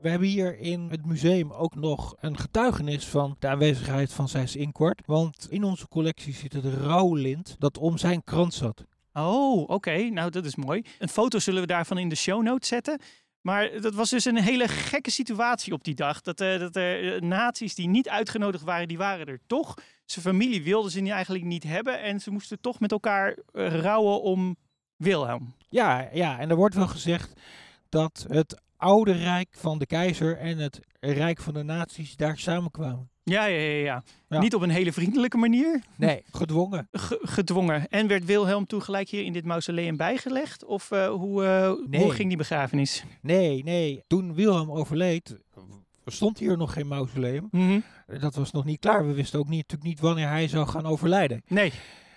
We 0.00 0.08
hebben 0.08 0.28
hier 0.28 0.58
in 0.58 0.88
het 0.90 1.06
museum 1.06 1.52
ook 1.52 1.74
nog 1.74 2.16
een 2.20 2.38
getuigenis 2.38 3.06
van 3.06 3.36
de 3.38 3.48
aanwezigheid 3.48 4.12
van 4.12 4.28
Seyss 4.28 4.56
Inquart. 4.56 5.02
Want 5.06 5.46
in 5.50 5.64
onze 5.64 5.88
collectie 5.88 6.34
zit 6.34 6.52
het 6.52 6.64
rouwlint 6.64 7.56
dat 7.58 7.78
om 7.78 7.98
zijn 7.98 8.24
krans 8.24 8.56
zat. 8.56 8.84
Oh, 9.12 9.60
oké. 9.60 9.72
Okay. 9.72 10.08
Nou, 10.08 10.30
dat 10.30 10.44
is 10.44 10.56
mooi. 10.56 10.84
Een 10.98 11.08
foto 11.08 11.38
zullen 11.38 11.60
we 11.60 11.66
daarvan 11.66 11.98
in 11.98 12.08
de 12.08 12.14
show 12.14 12.42
notes 12.42 12.68
zetten. 12.68 13.00
Maar 13.40 13.80
dat 13.80 13.94
was 13.94 14.10
dus 14.10 14.24
een 14.24 14.38
hele 14.38 14.68
gekke 14.68 15.10
situatie 15.10 15.72
op 15.72 15.84
die 15.84 15.94
dag. 15.94 16.20
Dat, 16.20 16.40
uh, 16.40 16.58
dat 16.58 16.76
er 16.76 17.14
uh, 17.14 17.20
nazi's 17.20 17.74
die 17.74 17.88
niet 17.88 18.08
uitgenodigd 18.08 18.64
waren, 18.64 18.88
die 18.88 18.98
waren 18.98 19.26
er 19.26 19.40
toch. 19.46 19.74
Zijn 20.04 20.24
familie 20.24 20.62
wilde 20.62 20.90
ze 20.90 21.12
eigenlijk 21.12 21.44
niet 21.44 21.62
hebben. 21.62 22.02
En 22.02 22.20
ze 22.20 22.30
moesten 22.30 22.60
toch 22.60 22.80
met 22.80 22.92
elkaar 22.92 23.36
uh, 23.52 23.80
rouwen 23.80 24.22
om 24.22 24.56
Wilhelm. 24.96 25.54
Ja, 25.68 26.08
ja, 26.12 26.38
en 26.38 26.50
er 26.50 26.56
wordt 26.56 26.74
wel 26.74 26.88
gezegd 26.88 27.40
dat 27.88 28.26
het 28.28 28.60
oude 28.78 29.12
rijk 29.12 29.48
van 29.50 29.78
de 29.78 29.86
keizer 29.86 30.36
en 30.36 30.58
het 30.58 30.80
rijk 31.00 31.40
van 31.40 31.54
de 31.54 31.62
nazi's 31.62 32.16
daar 32.16 32.38
samenkwamen. 32.38 33.10
Ja, 33.22 33.44
ja, 33.44 33.58
ja, 33.58 33.70
ja, 33.70 34.02
ja. 34.28 34.40
Niet 34.40 34.54
op 34.54 34.62
een 34.62 34.70
hele 34.70 34.92
vriendelijke 34.92 35.36
manier. 35.36 35.82
Nee, 35.96 36.22
gedwongen. 36.30 36.88
G 36.92 37.16
gedwongen. 37.20 37.88
En 37.88 38.06
werd 38.06 38.24
Wilhelm 38.24 38.66
toen 38.66 38.82
gelijk 38.82 39.08
hier 39.08 39.24
in 39.24 39.32
dit 39.32 39.44
mausoleum 39.44 39.96
bijgelegd? 39.96 40.64
Of 40.64 40.90
uh, 40.90 41.08
hoe, 41.08 41.42
uh, 41.42 41.88
nee. 41.90 42.02
hoe 42.02 42.12
ging 42.12 42.28
die 42.28 42.36
begrafenis? 42.36 43.04
Nee, 43.20 43.62
nee. 43.64 44.04
Toen 44.06 44.34
Wilhelm 44.34 44.70
overleed, 44.70 45.36
stond 46.06 46.38
hier 46.38 46.56
nog 46.56 46.72
geen 46.72 46.88
mausoleum. 46.88 47.48
Mm 47.50 47.68
-hmm. 47.68 48.18
Dat 48.20 48.34
was 48.34 48.50
nog 48.50 48.64
niet 48.64 48.80
klaar. 48.80 49.06
We 49.06 49.12
wisten 49.12 49.38
ook 49.38 49.48
niet, 49.48 49.62
natuurlijk 49.68 49.90
niet 49.90 50.00
wanneer 50.00 50.28
hij 50.28 50.48
zou 50.48 50.66
gaan 50.66 50.86
overlijden. 50.86 51.42
Nee. 51.46 51.72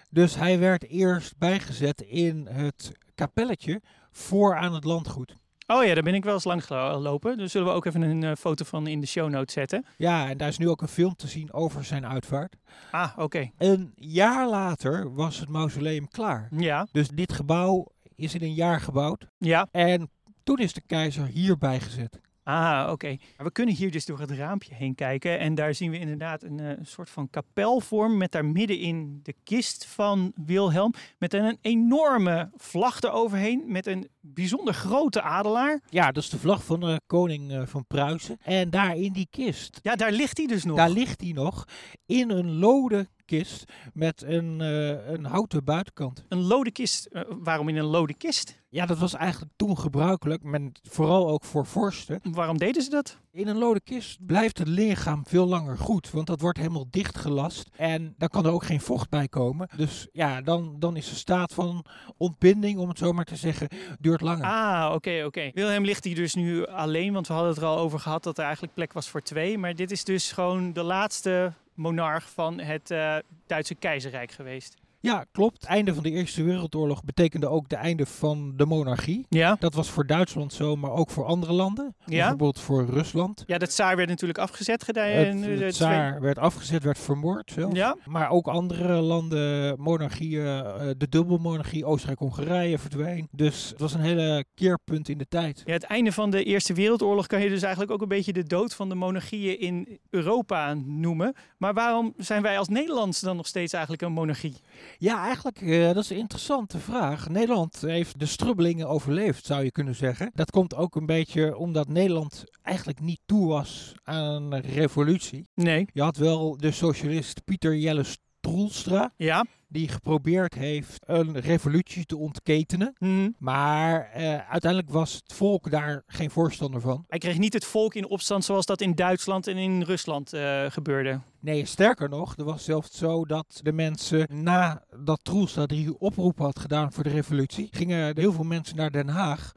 Dus 0.09 0.35
hij 0.35 0.59
werd 0.59 0.87
eerst 0.87 1.37
bijgezet 1.37 2.01
in 2.01 2.47
het 2.47 2.91
kapelletje 3.15 3.81
voor 4.11 4.55
aan 4.57 4.73
het 4.73 4.83
landgoed. 4.83 5.35
Oh 5.71 5.85
ja, 5.85 5.93
daar 5.93 6.03
ben 6.03 6.13
ik 6.13 6.23
wel 6.23 6.33
eens 6.33 6.43
lang 6.43 6.65
gelopen. 6.65 7.37
Dus 7.37 7.51
zullen 7.51 7.67
we 7.67 7.73
ook 7.73 7.85
even 7.85 8.01
een 8.01 8.21
uh, 8.21 8.31
foto 8.37 8.65
van 8.65 8.87
in 8.87 8.99
de 8.99 9.07
show 9.07 9.29
notes 9.29 9.53
zetten. 9.53 9.85
Ja, 9.97 10.29
en 10.29 10.37
daar 10.37 10.47
is 10.47 10.57
nu 10.57 10.69
ook 10.69 10.81
een 10.81 10.87
film 10.87 11.15
te 11.15 11.27
zien 11.27 11.53
over 11.53 11.85
zijn 11.85 12.05
uitvaart. 12.05 12.55
Ah, 12.91 13.11
oké. 13.11 13.21
Okay. 13.21 13.51
Een 13.57 13.91
jaar 13.95 14.49
later 14.49 15.13
was 15.13 15.39
het 15.39 15.49
mausoleum 15.49 16.07
klaar. 16.07 16.47
Ja. 16.55 16.87
Dus 16.91 17.07
dit 17.07 17.33
gebouw 17.33 17.87
is 18.15 18.35
in 18.35 18.41
een 18.41 18.53
jaar 18.53 18.79
gebouwd. 18.79 19.27
Ja. 19.37 19.67
En 19.71 20.09
toen 20.43 20.57
is 20.57 20.73
de 20.73 20.81
keizer 20.81 21.25
hierbij 21.25 21.79
gezet. 21.79 22.19
Ah, 22.43 22.81
oké. 22.81 22.91
Okay. 22.91 23.19
We 23.37 23.51
kunnen 23.51 23.75
hier 23.75 23.91
dus 23.91 24.05
door 24.05 24.19
het 24.19 24.31
raampje 24.31 24.75
heen 24.75 24.95
kijken. 24.95 25.39
En 25.39 25.55
daar 25.55 25.73
zien 25.73 25.91
we 25.91 25.99
inderdaad 25.99 26.43
een, 26.43 26.61
uh, 26.61 26.71
soort 26.81 27.09
van 27.09 27.29
kapelvorm. 27.29 28.17
Met 28.17 28.31
daar 28.31 28.45
middenin 28.45 29.19
de 29.23 29.35
kist 29.43 29.85
van 29.85 30.31
Wilhelm. 30.35 30.93
Met 31.17 31.33
een, 31.33 31.43
een 31.43 31.57
enorme 31.61 32.49
vlag 32.55 33.01
eroverheen. 33.01 33.63
Met 33.67 33.85
een 33.85 34.07
bijzonder 34.21 34.73
grote 34.73 35.21
adelaar. 35.21 35.81
Ja, 35.89 36.11
dat 36.11 36.23
is 36.23 36.29
de 36.29 36.39
vlag 36.39 36.63
van 36.63 36.79
de 36.79 37.01
koning 37.05 37.51
uh, 37.51 37.61
van 37.65 37.85
Pruisen. 37.87 38.37
En 38.43 38.69
daar 38.69 38.97
in 38.97 39.13
die 39.13 39.27
kist. 39.29 39.79
Ja, 39.83 39.95
daar 39.95 40.11
ligt 40.11 40.37
hij 40.37 40.47
dus 40.47 40.63
nog. 40.63 40.77
Daar 40.77 40.89
ligt 40.89 41.21
hij 41.21 41.31
nog. 41.31 41.65
In 42.05 42.29
een 42.29 42.57
lode 42.57 43.07
kist 43.25 43.71
met 43.93 44.21
een, 44.21 44.59
uh, 44.59 45.07
een 45.07 45.25
houten 45.25 45.63
buitenkant. 45.63 46.25
Een 46.29 46.41
lode 46.41 46.71
kist? 46.71 47.07
Uh, 47.11 47.21
waarom 47.29 47.69
in 47.69 47.77
een 47.77 47.85
lode 47.85 48.13
kist? 48.13 48.59
Ja, 48.69 48.85
dat 48.85 48.97
was 48.97 49.13
eigenlijk 49.13 49.51
toen 49.55 49.77
gebruikelijk, 49.77 50.43
men, 50.43 50.71
vooral 50.89 51.29
ook 51.29 51.43
voor 51.43 51.65
vorsten. 51.65 52.19
Waarom 52.23 52.57
deden 52.57 52.83
ze 52.83 52.89
dat? 52.89 53.19
In 53.33 53.47
een 53.47 53.57
lode 53.57 53.81
kist 53.81 54.25
blijft 54.25 54.57
het 54.57 54.67
lichaam 54.67 55.25
veel 55.27 55.45
langer 55.45 55.77
goed, 55.77 56.11
want 56.11 56.27
dat 56.27 56.41
wordt 56.41 56.57
helemaal 56.57 56.87
dichtgelast 56.89 57.69
en 57.75 58.15
daar 58.17 58.29
kan 58.29 58.45
er 58.45 58.51
ook 58.51 58.63
geen 58.63 58.81
vocht 58.81 59.09
bij 59.09 59.27
komen. 59.27 59.69
Dus 59.75 60.07
ja, 60.11 60.41
dan, 60.41 60.75
dan 60.79 60.95
is 60.95 61.09
de 61.09 61.15
staat 61.15 61.53
van 61.53 61.85
ontbinding, 62.17 62.79
om 62.79 62.89
het 62.89 62.97
zo 62.97 63.11
maar 63.13 63.25
te 63.25 63.35
zeggen, 63.35 63.67
duurt 63.99 64.21
langer. 64.21 64.45
Ah, 64.45 64.91
oké, 64.93 65.23
oké. 65.25 65.51
Wilhelm 65.53 65.83
ligt 65.83 66.03
hier 66.03 66.15
dus 66.15 66.33
nu 66.33 66.65
alleen, 66.65 67.13
want 67.13 67.27
we 67.27 67.33
hadden 67.33 67.51
het 67.51 67.61
er 67.61 67.67
al 67.67 67.77
over 67.77 67.99
gehad 67.99 68.23
dat 68.23 68.37
er 68.37 68.43
eigenlijk 68.43 68.73
plek 68.73 68.93
was 68.93 69.09
voor 69.09 69.21
twee. 69.21 69.57
Maar 69.57 69.75
dit 69.75 69.91
is 69.91 70.03
dus 70.03 70.31
gewoon 70.31 70.73
de 70.73 70.83
laatste 70.83 71.53
monarch 71.73 72.29
van 72.29 72.59
het 72.59 72.91
uh, 72.91 73.15
Duitse 73.47 73.75
keizerrijk 73.75 74.31
geweest. 74.31 74.80
Ja, 75.01 75.25
klopt. 75.31 75.61
Het 75.61 75.69
einde 75.69 75.93
van 75.93 76.03
de 76.03 76.11
Eerste 76.11 76.43
Wereldoorlog 76.43 77.03
betekende 77.03 77.47
ook 77.49 77.69
de 77.69 77.75
einde 77.75 78.05
van 78.05 78.53
de 78.55 78.65
monarchie. 78.65 79.25
Ja. 79.29 79.55
Dat 79.59 79.73
was 79.73 79.89
voor 79.89 80.05
Duitsland 80.05 80.53
zo, 80.53 80.75
maar 80.75 80.91
ook 80.91 81.09
voor 81.09 81.25
andere 81.25 81.53
landen. 81.53 81.95
Ja. 82.05 82.17
Bijvoorbeeld 82.17 82.59
voor 82.59 82.85
Rusland. 82.85 83.43
Ja, 83.47 83.57
de 83.57 83.67
tsaar 83.67 83.95
werd 83.95 84.09
natuurlijk 84.09 84.39
afgezet. 84.39 84.83
gedaan. 84.83 85.07
Het, 85.07 85.43
de 85.59 85.71
tsaar 85.71 86.21
werd 86.21 86.37
afgezet, 86.37 86.83
werd 86.83 86.99
vermoord 86.99 87.51
zelfs. 87.51 87.75
Ja. 87.75 87.95
Maar 88.05 88.29
ook 88.29 88.47
andere 88.47 88.93
landen, 88.93 89.79
monarchieën, 89.79 90.45
eh, 90.45 90.89
de 90.97 91.09
dubbelmonarchie, 91.09 91.85
Oostenrijk-Hongarije 91.85 92.77
verdween. 92.77 93.27
Dus 93.31 93.69
het 93.69 93.79
was 93.79 93.93
een 93.93 94.01
hele 94.01 94.45
keerpunt 94.55 95.09
in 95.09 95.17
de 95.17 95.27
tijd. 95.27 95.61
Ja, 95.65 95.73
het 95.73 95.83
einde 95.83 96.11
van 96.11 96.29
de 96.29 96.43
Eerste 96.43 96.73
Wereldoorlog 96.73 97.27
kan 97.27 97.41
je 97.41 97.49
dus 97.49 97.61
eigenlijk 97.61 97.91
ook 97.91 98.01
een 98.01 98.07
beetje 98.07 98.33
de 98.33 98.43
dood 98.43 98.73
van 98.73 98.89
de 98.89 98.95
monarchieën 98.95 99.59
in 99.59 99.99
Europa 100.09 100.73
noemen. 100.73 101.35
Maar 101.57 101.73
waarom 101.73 102.13
zijn 102.17 102.41
wij 102.41 102.57
als 102.57 102.67
Nederlands 102.67 103.19
dan 103.19 103.35
nog 103.35 103.47
steeds 103.47 103.73
eigenlijk 103.73 104.03
een 104.03 104.11
monarchie? 104.11 104.55
Ja, 104.97 105.23
eigenlijk, 105.25 105.61
eh, 105.61 105.85
dat 105.93 106.03
is 106.03 106.09
een 106.09 106.17
interessante 106.17 106.79
vraag. 106.79 107.29
Nederland 107.29 107.81
heeft 107.81 108.19
de 108.19 108.25
strubbelingen 108.25 108.87
overleefd, 108.87 109.45
zou 109.45 109.63
je 109.63 109.71
kunnen 109.71 109.95
zeggen. 109.95 110.31
Dat 110.33 110.51
komt 110.51 110.75
ook 110.75 110.95
een 110.95 111.05
beetje 111.05 111.57
omdat 111.57 111.87
Nederland 111.87 112.43
eigenlijk 112.61 112.99
niet 112.99 113.21
toe 113.25 113.47
was 113.47 113.93
aan 114.03 114.51
een 114.51 114.61
revolutie. 114.61 115.47
Nee. 115.55 115.87
Je 115.93 116.01
had 116.01 116.17
wel 116.17 116.57
de 116.57 116.71
socialist 116.71 117.43
Pieter 117.43 117.75
Jelle 117.75 118.03
Stroelstra, 118.03 119.13
Ja. 119.17 119.45
Die 119.71 119.87
geprobeerd 119.87 120.53
heeft 120.53 121.03
een 121.05 121.39
revolutie 121.39 122.05
te 122.05 122.17
ontketenen. 122.17 122.95
Mhm. 122.97 123.29
Maar 123.37 124.09
eh, 124.13 124.49
uiteindelijk 124.49 124.91
was 124.91 125.13
het 125.13 125.33
volk 125.33 125.71
daar 125.71 126.03
geen 126.07 126.31
voorstander 126.31 126.81
van. 126.81 127.05
Hij 127.07 127.19
kreeg 127.19 127.37
niet 127.37 127.53
het 127.53 127.65
volk 127.65 127.93
in 127.93 128.09
opstand 128.09 128.45
zoals 128.45 128.65
dat 128.65 128.81
in 128.81 128.95
Duitsland 128.95 129.47
en 129.47 129.57
in 129.57 129.81
Rusland 129.81 130.33
eh, 130.33 130.65
gebeurde. 130.69 131.19
Nee, 131.39 131.65
sterker 131.65 132.09
nog, 132.09 132.37
er 132.37 132.43
was 132.43 132.63
zelfs 132.63 132.97
zo 132.97 133.25
dat 133.25 133.59
de 133.63 133.71
mensen 133.73 134.43
nadat 134.43 135.19
Troelstra 135.23 135.65
drie 135.65 135.99
oproepen 135.99 136.45
had 136.45 136.59
gedaan 136.59 136.91
voor 136.91 137.03
de 137.03 137.09
revolutie, 137.09 137.67
gingen 137.71 138.17
heel 138.17 138.33
veel 138.33 138.43
mensen 138.43 138.75
naar 138.75 138.91
Den 138.91 139.07
Haag 139.07 139.51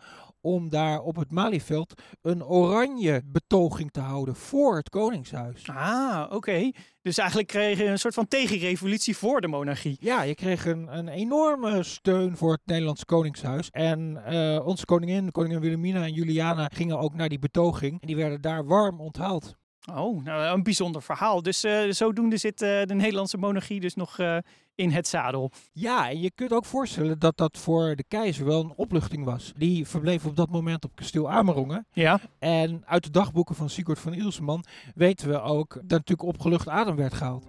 om 0.45 0.69
daar 0.69 1.01
op 1.01 1.17
het 1.17 1.31
Malieveld 1.31 2.03
een 2.23 2.45
oranje 2.45 3.23
betoging 3.25 3.91
te 3.91 4.01
houden 4.01 4.37
voor 4.37 4.77
het 4.77 4.89
Koningshuis. 4.89 5.69
Ah, 5.69 6.27
oké. 6.31 6.71
Dus 7.03 7.19
eigenlijk 7.19 7.49
kreeg 7.49 7.79
je 7.79 7.85
een 7.85 7.99
soort 7.99 8.15
van 8.15 8.29
tegenrevolutie 8.29 9.17
voor 9.17 9.41
de 9.41 9.49
monarchie. 9.49 9.97
Ja, 10.01 10.23
je 10.23 10.35
kreeg 10.35 10.67
een, 10.67 10.97
een 10.97 11.09
enorme 11.09 11.83
steun 11.83 12.37
voor 12.37 12.53
het 12.53 12.61
Nederlandse 12.65 13.05
Koningshuis. 13.05 13.71
En 13.71 14.25
eh, 14.25 14.67
onze 14.67 14.85
koningin, 14.85 15.31
koningin 15.31 15.61
Wilhelmina 15.61 16.05
en 16.05 16.13
Juliana 16.13 16.69
gingen 16.73 16.99
ook 16.99 17.15
naar 17.15 17.29
die 17.29 17.39
betoging. 17.39 18.01
En 18.01 18.07
die 18.07 18.17
werden 18.17 18.41
daar 18.41 18.67
warm 18.67 19.01
onthaald. 19.01 19.55
Oh, 19.93 20.25
nou, 20.25 20.55
een 20.55 20.63
bijzonder 20.63 21.03
verhaal. 21.03 21.43
Dus 21.43 21.65
eh, 21.65 21.91
zodoende 21.91 22.37
zit 22.37 22.63
eh, 22.63 22.83
de 22.83 22.95
Nederlandse 22.95 23.39
monarchie 23.39 23.81
dus 23.81 23.95
nog 23.95 24.19
eh, 24.19 24.37
in 24.75 24.91
het 24.91 25.09
zadel. 25.09 25.51
Ja, 25.73 26.11
en 26.11 26.21
je 26.21 26.31
kunt 26.35 26.53
ook 26.53 26.65
voorstellen 26.65 27.19
dat 27.19 27.37
dat 27.37 27.59
voor 27.59 27.97
de 27.97 28.05
keizer 28.09 28.45
wel 28.45 28.61
een 28.61 28.73
opluchting 28.77 29.25
was. 29.25 29.53
Die 29.57 29.87
verbleef 29.87 30.25
op 30.25 30.37
dat 30.37 30.51
moment 30.51 30.85
op 30.85 30.91
kasteel 30.95 31.31
Amerongen. 31.31 31.87
Ja. 31.93 32.21
En 32.39 32.83
uit 32.87 33.05
de 33.05 33.11
dagboeken 33.11 33.55
van 33.55 33.69
Sigurd 33.69 33.99
van 33.99 34.15
Ilseman 34.15 34.65
weten 34.95 35.29
we 35.29 35.41
ook 35.41 35.75
dat 35.75 35.99
natuurlijk 35.99 36.29
opgelucht 36.29 36.69
adem 36.69 36.97
werd 36.97 37.15
gehaald. 37.15 37.47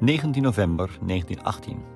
19 0.00 0.42
november 0.42 0.86
1918. 1.06 1.94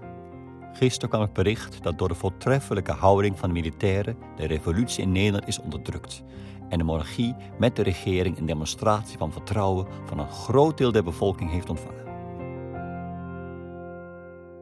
Gisteren 0.72 1.09
kwam 1.09 1.22
het 1.22 1.33
bericht 1.33 1.83
dat 1.83 1.98
door 1.98 2.09
de 2.09 2.14
voortreffelijke 2.14 2.92
houding 2.92 3.38
van 3.38 3.48
de 3.48 3.54
militairen 3.54 4.16
de 4.37 4.46
revolutie 4.46 5.02
in 5.02 5.12
Nederland 5.12 5.46
is 5.46 5.61
onderdrukt 5.61 6.22
en 6.70 6.78
de 6.78 6.85
monarchie 6.85 7.35
met 7.59 7.76
de 7.76 7.83
regering 7.83 8.38
een 8.38 8.46
demonstratie 8.46 9.18
van 9.18 9.33
vertrouwen 9.33 9.87
van 10.04 10.18
een 10.18 10.30
groot 10.30 10.78
deel 10.78 10.92
der 10.92 11.04
bevolking 11.04 11.50
heeft 11.50 11.68
ontvangen. 11.68 12.04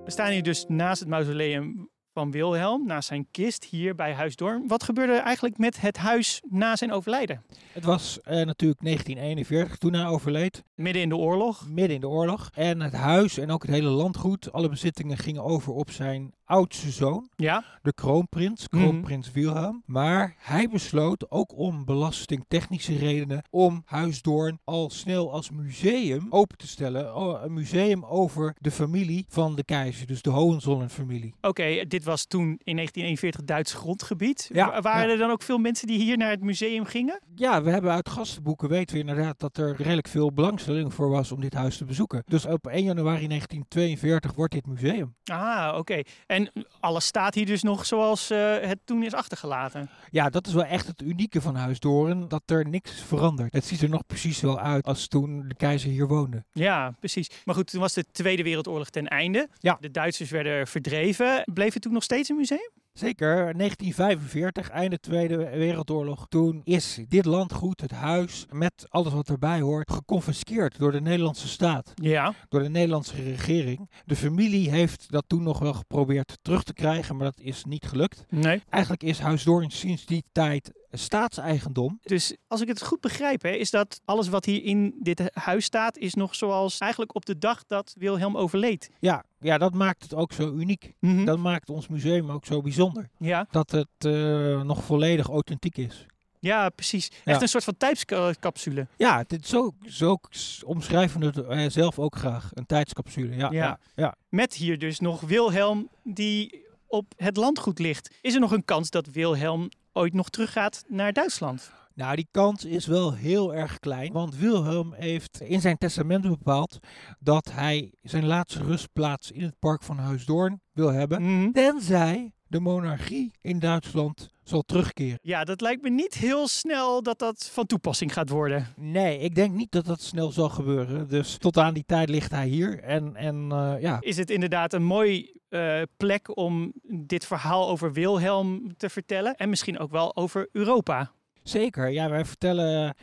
We 0.05 0.11
staan 0.11 0.31
hier 0.31 0.43
dus 0.43 0.65
naast 0.69 1.01
het 1.01 1.09
mausoleum 1.09 1.89
van 2.13 2.31
Wilhelm, 2.31 2.87
naast 2.87 3.09
zijn 3.09 3.27
kist 3.31 3.65
hier 3.65 3.95
bij 3.95 4.13
Huis 4.13 4.37
Doorn. 4.37 4.67
Wat 4.67 4.83
gebeurde 4.83 5.13
er 5.13 5.23
eigenlijk 5.23 5.59
met 5.59 5.81
het 5.81 5.97
huis 5.97 6.43
na 6.49 6.77
zijn 6.77 6.93
overlijden? 6.93 7.45
Het 7.73 7.85
was 7.85 8.21
eh, 8.21 8.33
natuurlijk 8.33 8.81
1941 8.83 9.77
toen 9.79 9.93
hij 9.93 10.07
overleed, 10.07 10.65
Midden 10.75 11.03
in 11.03 11.09
de 11.09 11.17
oorlog. 11.17 11.69
midden 11.69 11.95
in 11.95 12.01
de 12.01 12.09
oorlog. 12.09 12.51
En 12.55 12.81
het 12.81 12.93
huis 12.93 13.39
en 13.39 13.51
ook 13.51 13.63
het 13.63 13.71
hele 13.71 13.89
landgoed, 13.89 14.53
alle 14.53 14.69
bezittingen 14.69 15.17
gingen 15.17 15.45
over 15.45 15.73
op 15.73 15.91
zijn 15.91 16.35
oudste 16.49 16.91
zoon, 16.91 17.29
Ja. 17.37 17.65
de 17.83 17.93
kroonprins, 17.93 18.69
Mhm. 18.69 18.83
kroonprins 18.83 19.31
Wilhelm. 19.33 19.83
Maar 19.87 20.35
hij 20.39 20.69
besloot 20.69 21.31
ook 21.31 21.59
om 21.59 21.85
belastingtechnische 21.85 22.97
redenen 22.97 23.43
om 23.51 23.83
Huis 23.87 24.23
Doorn 24.23 24.59
al 24.65 24.91
snel 24.91 25.33
als 25.33 25.51
museum 25.51 26.27
open 26.31 26.57
te 26.57 26.67
stellen. 26.69 27.15
Oh, 27.17 27.43
Een 27.43 27.53
museum 27.53 28.05
over 28.05 28.55
de 28.59 28.71
familie 28.71 29.25
van 29.29 29.55
de 29.57 29.65
keizer, 29.65 30.07
dus 30.07 30.23
de 30.23 30.31
Hohenzollern-familie. 30.31 31.35
Oké, 31.41 31.85
dit 31.89 32.05
was 32.05 32.25
toen 32.27 32.61
in 32.65 32.75
1941 32.75 33.45
Duits 33.45 33.73
grondgebied. 33.75 34.51
Ja, 34.53 34.67
Wa- 34.71 34.81
waren 34.81 35.07
ja. 35.07 35.13
er 35.13 35.19
dan 35.19 35.31
ook 35.31 35.43
veel 35.43 35.59
mensen 35.59 35.87
die 35.87 35.99
hier 36.03 36.17
naar 36.17 36.31
het 36.31 36.43
museum 36.43 36.85
gingen? 36.85 37.21
Ja, 37.35 37.63
we 37.63 37.71
hebben 37.71 37.93
uit 37.93 38.09
gastenboeken 38.09 38.69
weten 38.69 38.95
we 38.95 39.01
inderdaad 39.01 39.39
dat 39.39 39.57
er 39.57 39.77
redelijk 39.77 40.09
veel 40.09 40.33
belangstelling 40.33 40.95
voor 40.95 41.11
was 41.11 41.33
om 41.33 41.41
dit 41.41 41.55
huis 41.55 41.77
te 41.77 41.85
bezoeken. 41.85 42.23
Dus 42.27 42.47
op 42.47 42.67
1 42.67 42.85
januari 42.85 43.27
1942 43.27 44.35
wordt 44.35 44.53
dit 44.53 44.67
museum. 44.67 45.15
Ah, 45.25 45.75
oké. 45.79 46.01
En 46.27 46.38
alles 46.81 47.07
staat 47.07 47.35
hier 47.35 47.47
dus 47.47 47.63
nog 47.63 47.87
zoals 47.87 48.31
eh, 48.31 48.61
het 48.61 48.79
toen 48.85 49.03
is 49.03 49.15
achtergelaten. 49.15 49.91
Ja, 50.11 50.29
dat 50.31 50.47
is 50.47 50.53
wel 50.53 50.65
echt 50.65 50.87
het 50.87 51.03
unieke 51.03 51.41
van 51.41 51.55
Huis 51.55 51.81
Doorn, 51.81 52.29
dat 52.29 52.43
er 52.47 52.69
niks 52.69 52.91
is 52.91 53.03
veranderd. 53.03 53.53
Het 53.53 53.65
ziet 53.65 53.83
er 53.83 53.89
nog 53.89 54.07
precies 54.07 54.41
wel 54.41 54.59
uit 54.59 54.87
als 54.87 55.09
toen 55.09 55.49
de 55.49 55.55
keizer 55.55 55.91
hier 55.91 56.07
woonde. 56.07 56.45
Ja, 56.53 56.95
precies. 56.99 57.31
Maar 57.45 57.55
goed, 57.55 57.71
toen 57.71 57.81
was 57.81 57.93
de 57.93 58.05
Tweede 58.13 58.43
Wereldoorlog 58.43 58.91
ten 58.91 59.07
einde. 59.07 59.49
Ja. 59.59 59.77
De 59.81 59.91
Duitsers 59.91 60.31
werden 60.31 60.67
verdreven. 60.67 61.43
Bleef 61.55 61.73
het 61.73 61.83
toen 61.83 61.93
nog 61.93 62.03
steeds 62.03 62.29
een 62.29 62.37
museum? 62.37 62.71
Zeker, 62.99 63.37
1945, 63.57 64.71
einde 64.71 65.01
Tweede 65.01 65.37
Wereldoorlog. 65.37 66.27
Toen 66.29 66.61
is 66.65 67.01
dit 67.09 67.25
landgoed, 67.25 67.81
het 67.81 67.91
huis, 67.91 68.47
met 68.51 68.87
alles 68.89 69.13
wat 69.13 69.29
erbij 69.29 69.61
hoort, 69.61 69.93
geconfiskeerd 69.93 70.79
door 70.79 70.93
de 70.93 71.01
Nederlandse 71.01 71.49
staat. 71.49 71.93
Ja. 71.95 72.35
Door 72.49 72.63
de 72.63 72.69
Nederlandse 72.69 73.23
regering. 73.23 73.91
De 74.05 74.17
familie 74.17 74.71
heeft 74.71 75.11
dat 75.11 75.25
toen 75.27 75.43
nog 75.43 75.59
wel 75.59 75.75
geprobeerd 75.75 76.39
terug 76.43 76.63
te 76.63 76.73
krijgen, 76.73 77.17
maar 77.17 77.25
dat 77.25 77.41
is 77.41 77.65
niet 77.65 77.87
gelukt. 77.87 78.25
Nee. 78.29 78.63
Eigenlijk 78.69 79.03
is 79.03 79.19
Huis 79.19 79.43
Doorn 79.43 79.71
sinds 79.71 80.07
die 80.07 80.25
tijd 80.33 80.73
staatseigendom. 80.93 81.99
Dus 82.03 82.37
als 82.47 82.61
ik 82.61 82.69
het 82.69 82.83
goed 82.83 83.01
begrijp, 83.01 83.43
hè, 83.43 83.51
is 83.51 83.71
dat 83.71 84.01
alles 84.05 84.29
wat 84.29 84.45
hier 84.45 84.65
in 84.65 84.95
dit 85.03 85.23
huis 85.33 85.65
staat, 85.65 85.97
is 85.99 86.15
nog 86.15 86.35
zoals 86.35 86.79
eigenlijk 86.79 87.15
op 87.15 87.27
de 87.27 87.39
dag 87.39 87.65
dat 87.67 87.95
Wilhelm 87.99 88.37
overleed. 88.37 88.91
Ja, 89.01 89.25
ja, 89.41 89.59
dat 89.59 89.75
maakt 89.75 90.03
het 90.03 90.15
ook 90.15 90.33
zo 90.33 90.53
uniek. 90.53 90.95
Mhm. 91.01 91.25
Dat 91.25 91.39
maakt 91.39 91.71
ons 91.71 91.89
museum 91.89 92.31
ook 92.31 92.47
zo 92.47 92.61
bijzonder. 92.61 93.09
Ja. 93.19 93.47
Dat 93.51 93.71
het 93.71 93.89
eh, 93.99 94.63
nog 94.63 94.85
volledig 94.85 95.29
authentiek 95.29 95.77
is. 95.77 96.07
ja, 96.41 96.69
precies. 96.69 97.09
Echt 97.09 97.23
Ja. 97.25 97.41
een 97.43 97.49
soort 97.49 97.65
van 97.65 97.77
tijdscapsule. 97.77 98.87
Ja, 98.97 99.25
dit, 99.27 99.47
zo, 99.47 99.71
zo 99.89 100.17
omschrijven 100.65 101.21
we 101.21 101.27
het 101.27 101.39
eh, 101.39 101.65
zelf 101.69 101.99
ook 101.99 102.17
graag. 102.17 102.51
Een 102.55 102.67
tijdscapsule. 102.67 103.37
Ja, 103.37 103.51
Ja. 103.51 103.53
ja. 103.53 103.79
ja. 103.95 104.15
Met 104.29 104.55
hier 104.55 104.79
dus 104.79 105.01
nog 105.01 105.21
Wilhelm 105.21 105.89
die 106.03 106.67
op 106.87 107.13
het 107.17 107.37
landgoed 107.37 107.79
ligt. 107.79 108.11
Is 108.21 108.35
er 108.35 108.41
nog 108.41 108.53
een 108.53 108.65
kans 108.65 108.91
dat 108.91 109.07
Wilhelm 109.07 109.69
ooit 109.99 110.15
nog 110.15 110.31
teruggaat 110.31 110.85
naar 110.89 111.13
Duitsland? 111.13 111.73
Nou, 111.95 112.17
die 112.17 112.29
kans 112.31 112.65
is 112.65 112.87
wel 112.87 113.15
heel 113.15 113.55
erg 113.55 113.79
klein. 113.79 114.13
Want 114.13 114.37
Wilhelm 114.37 114.95
heeft 114.95 115.41
in 115.41 115.61
zijn 115.61 115.79
testament 115.79 116.23
bepaald 116.23 116.79
dat 117.19 117.53
hij 117.53 117.93
zijn 118.03 118.27
laatste 118.27 118.63
rustplaats 118.63 119.31
in 119.31 119.43
het 119.43 119.59
park 119.59 119.83
van 119.83 119.99
Huisdoorn 119.99 120.61
wil 120.73 120.93
hebben. 120.93 121.23
Mhm. 121.23 121.51
Tenzij 121.53 122.33
de 122.47 122.61
monarchie 122.61 123.33
in 123.41 123.59
Duitsland 123.59 124.31
zal 124.43 124.63
terugkeren. 124.63 125.19
Ja, 125.23 125.45
dat 125.45 125.61
lijkt 125.61 125.83
me 125.83 125.91
niet 125.91 126.15
heel 126.15 126.49
snel 126.49 127.03
dat 127.03 127.19
dat 127.19 127.51
van 127.53 127.67
toepassing 127.67 128.13
gaat 128.13 128.29
worden. 128.29 128.67
Nee, 128.77 129.19
ik 129.19 129.35
denk 129.35 129.55
niet 129.55 129.73
dat 129.73 129.85
dat 129.85 130.03
snel 130.03 130.31
zal 130.31 130.49
gebeuren. 130.49 131.09
Dus 131.09 131.37
tot 131.39 131.59
aan 131.59 131.75
die 131.75 131.85
tijd 131.87 132.09
ligt 132.09 132.31
hij 132.31 132.49
hier. 132.49 132.83
En, 132.83 133.17
en 133.17 133.49
eh, 133.53 133.75
ja, 133.81 133.97
Is 134.01 134.17
het 134.17 134.31
inderdaad 134.31 134.73
een 134.73 134.85
mooi 134.85 135.38
eh, 135.49 135.83
plek 135.97 136.37
om 136.37 136.73
dit 136.83 137.27
verhaal 137.27 137.69
over 137.69 137.93
Wilhelm 137.93 138.77
te 138.77 138.89
vertellen. 138.91 139.35
En 139.37 139.49
misschien 139.49 139.79
ook 139.79 139.91
wel 139.91 140.17
over 140.17 140.49
Europa. 140.53 141.11
Zeker, 141.43 141.89
ja, 141.89 142.11
wij 142.11 142.25
vertellen 142.25 142.95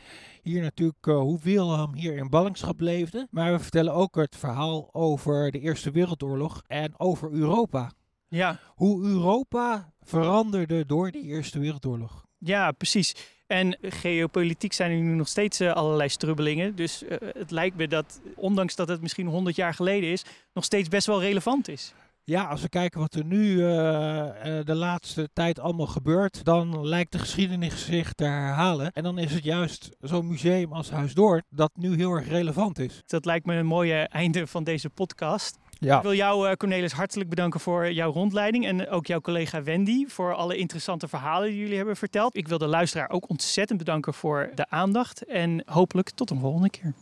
hier 0.42 0.62
natuurlijk 0.62 1.06
eh, 1.06 1.18
hoe 1.18 1.38
Wilhelm 1.42 1.94
hier 1.94 2.16
in 2.16 2.28
ballingschap 2.30 2.80
leefde. 2.80 3.26
Maar 3.30 3.52
we 3.52 3.58
vertellen 3.58 3.92
ook 3.92 4.14
het 4.14 4.36
verhaal 4.36 4.88
over 4.92 5.50
de 5.50 5.60
Eerste 5.60 5.90
Wereldoorlog 5.90 6.62
en 6.66 6.94
over 6.96 7.30
Europa. 7.32 7.90
Ja, 8.28 8.58
Hoe 8.74 9.04
Europa 9.04 9.92
veranderde 10.00 10.86
door 10.86 11.10
die 11.10 11.22
Eerste 11.22 11.58
Wereldoorlog. 11.58 12.24
ja 12.38 12.72
precies. 12.72 13.14
En 13.46 13.78
geopolitiek 13.82 14.72
zijn 14.72 14.90
er 14.90 15.00
nu 15.00 15.14
nog 15.14 15.28
steeds 15.28 15.60
eh, 15.60 15.72
allerlei 15.72 16.08
strubbelingen. 16.08 16.76
Dus 16.76 17.02
het 17.18 17.50
lijkt 17.50 17.76
me 17.76 17.88
dat, 17.88 18.20
ondanks 18.34 18.74
dat 18.74 18.88
het 18.88 19.00
misschien 19.00 19.26
100 19.26 19.56
jaar 19.56 19.74
geleden 19.74 20.10
is, 20.10 20.24
nog 20.52 20.64
steeds 20.64 20.88
best 20.88 21.06
wel 21.06 21.20
relevant 21.20 21.68
is. 21.68 21.94
Ja, 22.28 22.44
als 22.44 22.62
we 22.62 22.68
kijken 22.68 23.00
wat 23.00 23.14
er 23.14 23.24
nu 23.24 23.64
eh, 23.64 24.58
eh, 24.58 24.64
de 24.64 24.74
laatste 24.74 25.28
tijd 25.32 25.60
allemaal 25.60 25.86
gebeurt, 25.86 26.44
dan 26.44 26.86
lijkt 26.86 27.12
de 27.12 27.18
geschiedenis 27.18 27.84
zich 27.84 28.12
te 28.12 28.24
herhalen. 28.24 28.92
En 28.92 29.02
dan 29.02 29.18
is 29.18 29.32
het 29.32 29.44
juist 29.44 29.90
zo'n 30.00 30.26
museum 30.26 30.72
als 30.72 30.90
Huis 30.90 31.14
Doorn 31.14 31.42
dat 31.50 31.70
nu 31.74 31.96
heel 31.96 32.12
erg 32.12 32.28
relevant 32.28 32.78
is. 32.78 33.02
Dat 33.06 33.24
lijkt 33.24 33.46
me 33.46 33.54
een 33.54 33.66
mooie 33.66 33.94
einde 33.94 34.46
van 34.46 34.64
deze 34.64 34.90
podcast. 34.90 35.58
Ja. 35.78 35.96
Ik 35.96 36.02
wil 36.02 36.14
jou, 36.14 36.48
eh, 36.48 36.54
Cornelis, 36.54 36.92
hartelijk 36.92 37.30
bedanken 37.30 37.60
voor 37.60 37.92
jouw 37.92 38.12
rondleiding. 38.12 38.66
En 38.66 38.88
ook 38.88 39.06
jouw 39.06 39.20
collega 39.20 39.62
Wendy 39.62 40.06
voor 40.06 40.34
alle 40.34 40.56
interessante 40.56 41.08
verhalen 41.08 41.48
die 41.48 41.58
jullie 41.58 41.76
hebben 41.76 41.96
verteld. 41.96 42.36
Ik 42.36 42.48
wil 42.48 42.58
de 42.58 42.66
luisteraar 42.66 43.10
ook 43.10 43.30
ontzettend 43.30 43.78
bedanken 43.78 44.14
voor 44.14 44.50
de 44.54 44.68
aandacht. 44.68 45.24
En 45.24 45.62
hopelijk 45.66 46.10
tot 46.10 46.30
een 46.30 46.40
volgende 46.40 46.70
keer. 46.70 46.94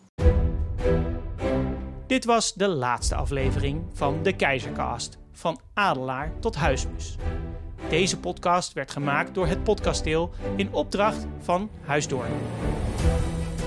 Dit 2.06 2.24
was 2.24 2.54
de 2.54 2.68
laatste 2.68 3.14
aflevering 3.14 3.82
van 3.92 4.22
de 4.22 4.32
Keizercast. 4.32 5.18
Van 5.32 5.60
Adelaar 5.74 6.32
tot 6.40 6.54
Huismus. 6.54 7.16
Deze 7.88 8.18
podcast 8.18 8.72
werd 8.72 8.90
gemaakt 8.90 9.34
door 9.34 9.46
het 9.46 9.62
Podcasteel 9.62 10.30
in 10.56 10.72
opdracht 10.72 11.26
van 11.40 11.70
Huisdoorn. 11.84 12.30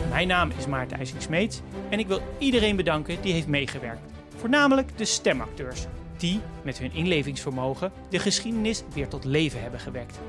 Mijn 0.10 0.28
naam 0.28 0.52
is 0.58 0.68
Maarten 0.68 0.98
IJsing-Smeets 0.98 1.62
en 1.90 2.00
ik 2.00 2.08
wil 2.08 2.22
iedereen 2.38 2.76
bedanken 2.76 3.22
die 3.22 3.34
heeft 3.34 3.48
meegewerkt. 3.48 4.12
Voornamelijk 4.36 4.98
de 4.98 5.06
stemacteurs, 5.06 5.86
die 6.18 6.42
met 6.64 6.78
hun 6.78 6.94
inlevingsvermogen 6.94 7.92
de 8.10 8.20
geschiedenis 8.20 8.84
weer 8.94 9.08
tot 9.08 9.26
leven 9.26 9.62
hebben 9.62 9.80
gewekt. 9.80 10.20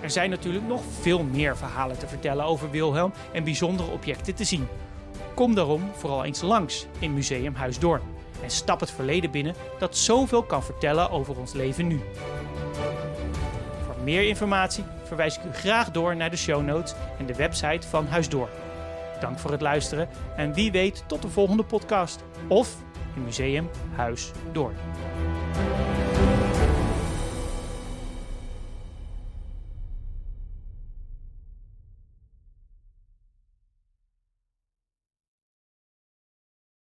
Er 0.00 0.10
zijn 0.10 0.30
natuurlijk 0.30 0.66
nog 0.66 0.82
veel 1.00 1.22
meer 1.22 1.56
verhalen 1.56 1.98
te 1.98 2.06
vertellen 2.06 2.44
over 2.44 2.70
Wilhelm 2.70 3.12
en 3.32 3.44
bijzondere 3.44 3.90
objecten 3.90 4.34
te 4.34 4.44
zien. 4.44 4.66
Kom 5.40 5.54
daarom 5.54 5.90
vooral 5.96 6.24
eens 6.24 6.40
langs 6.40 6.86
in 6.98 7.14
Museum 7.14 7.54
Huisdoorn 7.54 8.00
en 8.42 8.50
stap 8.50 8.80
het 8.80 8.90
verleden 8.90 9.30
binnen 9.30 9.54
dat 9.78 9.96
zoveel 9.96 10.42
kan 10.42 10.62
vertellen 10.62 11.10
over 11.10 11.38
ons 11.38 11.52
leven 11.52 11.86
nu. 11.86 12.00
Voor 13.84 13.94
meer 14.04 14.28
informatie 14.28 14.84
verwijs 15.04 15.36
ik 15.36 15.44
u 15.44 15.52
graag 15.52 15.90
door 15.90 16.16
naar 16.16 16.30
de 16.30 16.36
show 16.36 16.64
notes 16.64 16.94
en 17.18 17.26
de 17.26 17.34
website 17.34 17.88
van 17.88 18.06
Huisdoorn. 18.06 18.50
Dank 19.20 19.38
voor 19.38 19.50
het 19.50 19.60
luisteren 19.60 20.08
en 20.36 20.52
wie 20.52 20.72
weet 20.72 21.04
tot 21.06 21.22
de 21.22 21.28
volgende 21.28 21.64
podcast 21.64 22.24
of 22.48 22.76
in 23.16 23.24
Museum 23.24 23.70
Huis 23.96 24.30
Doorn. 24.52 24.76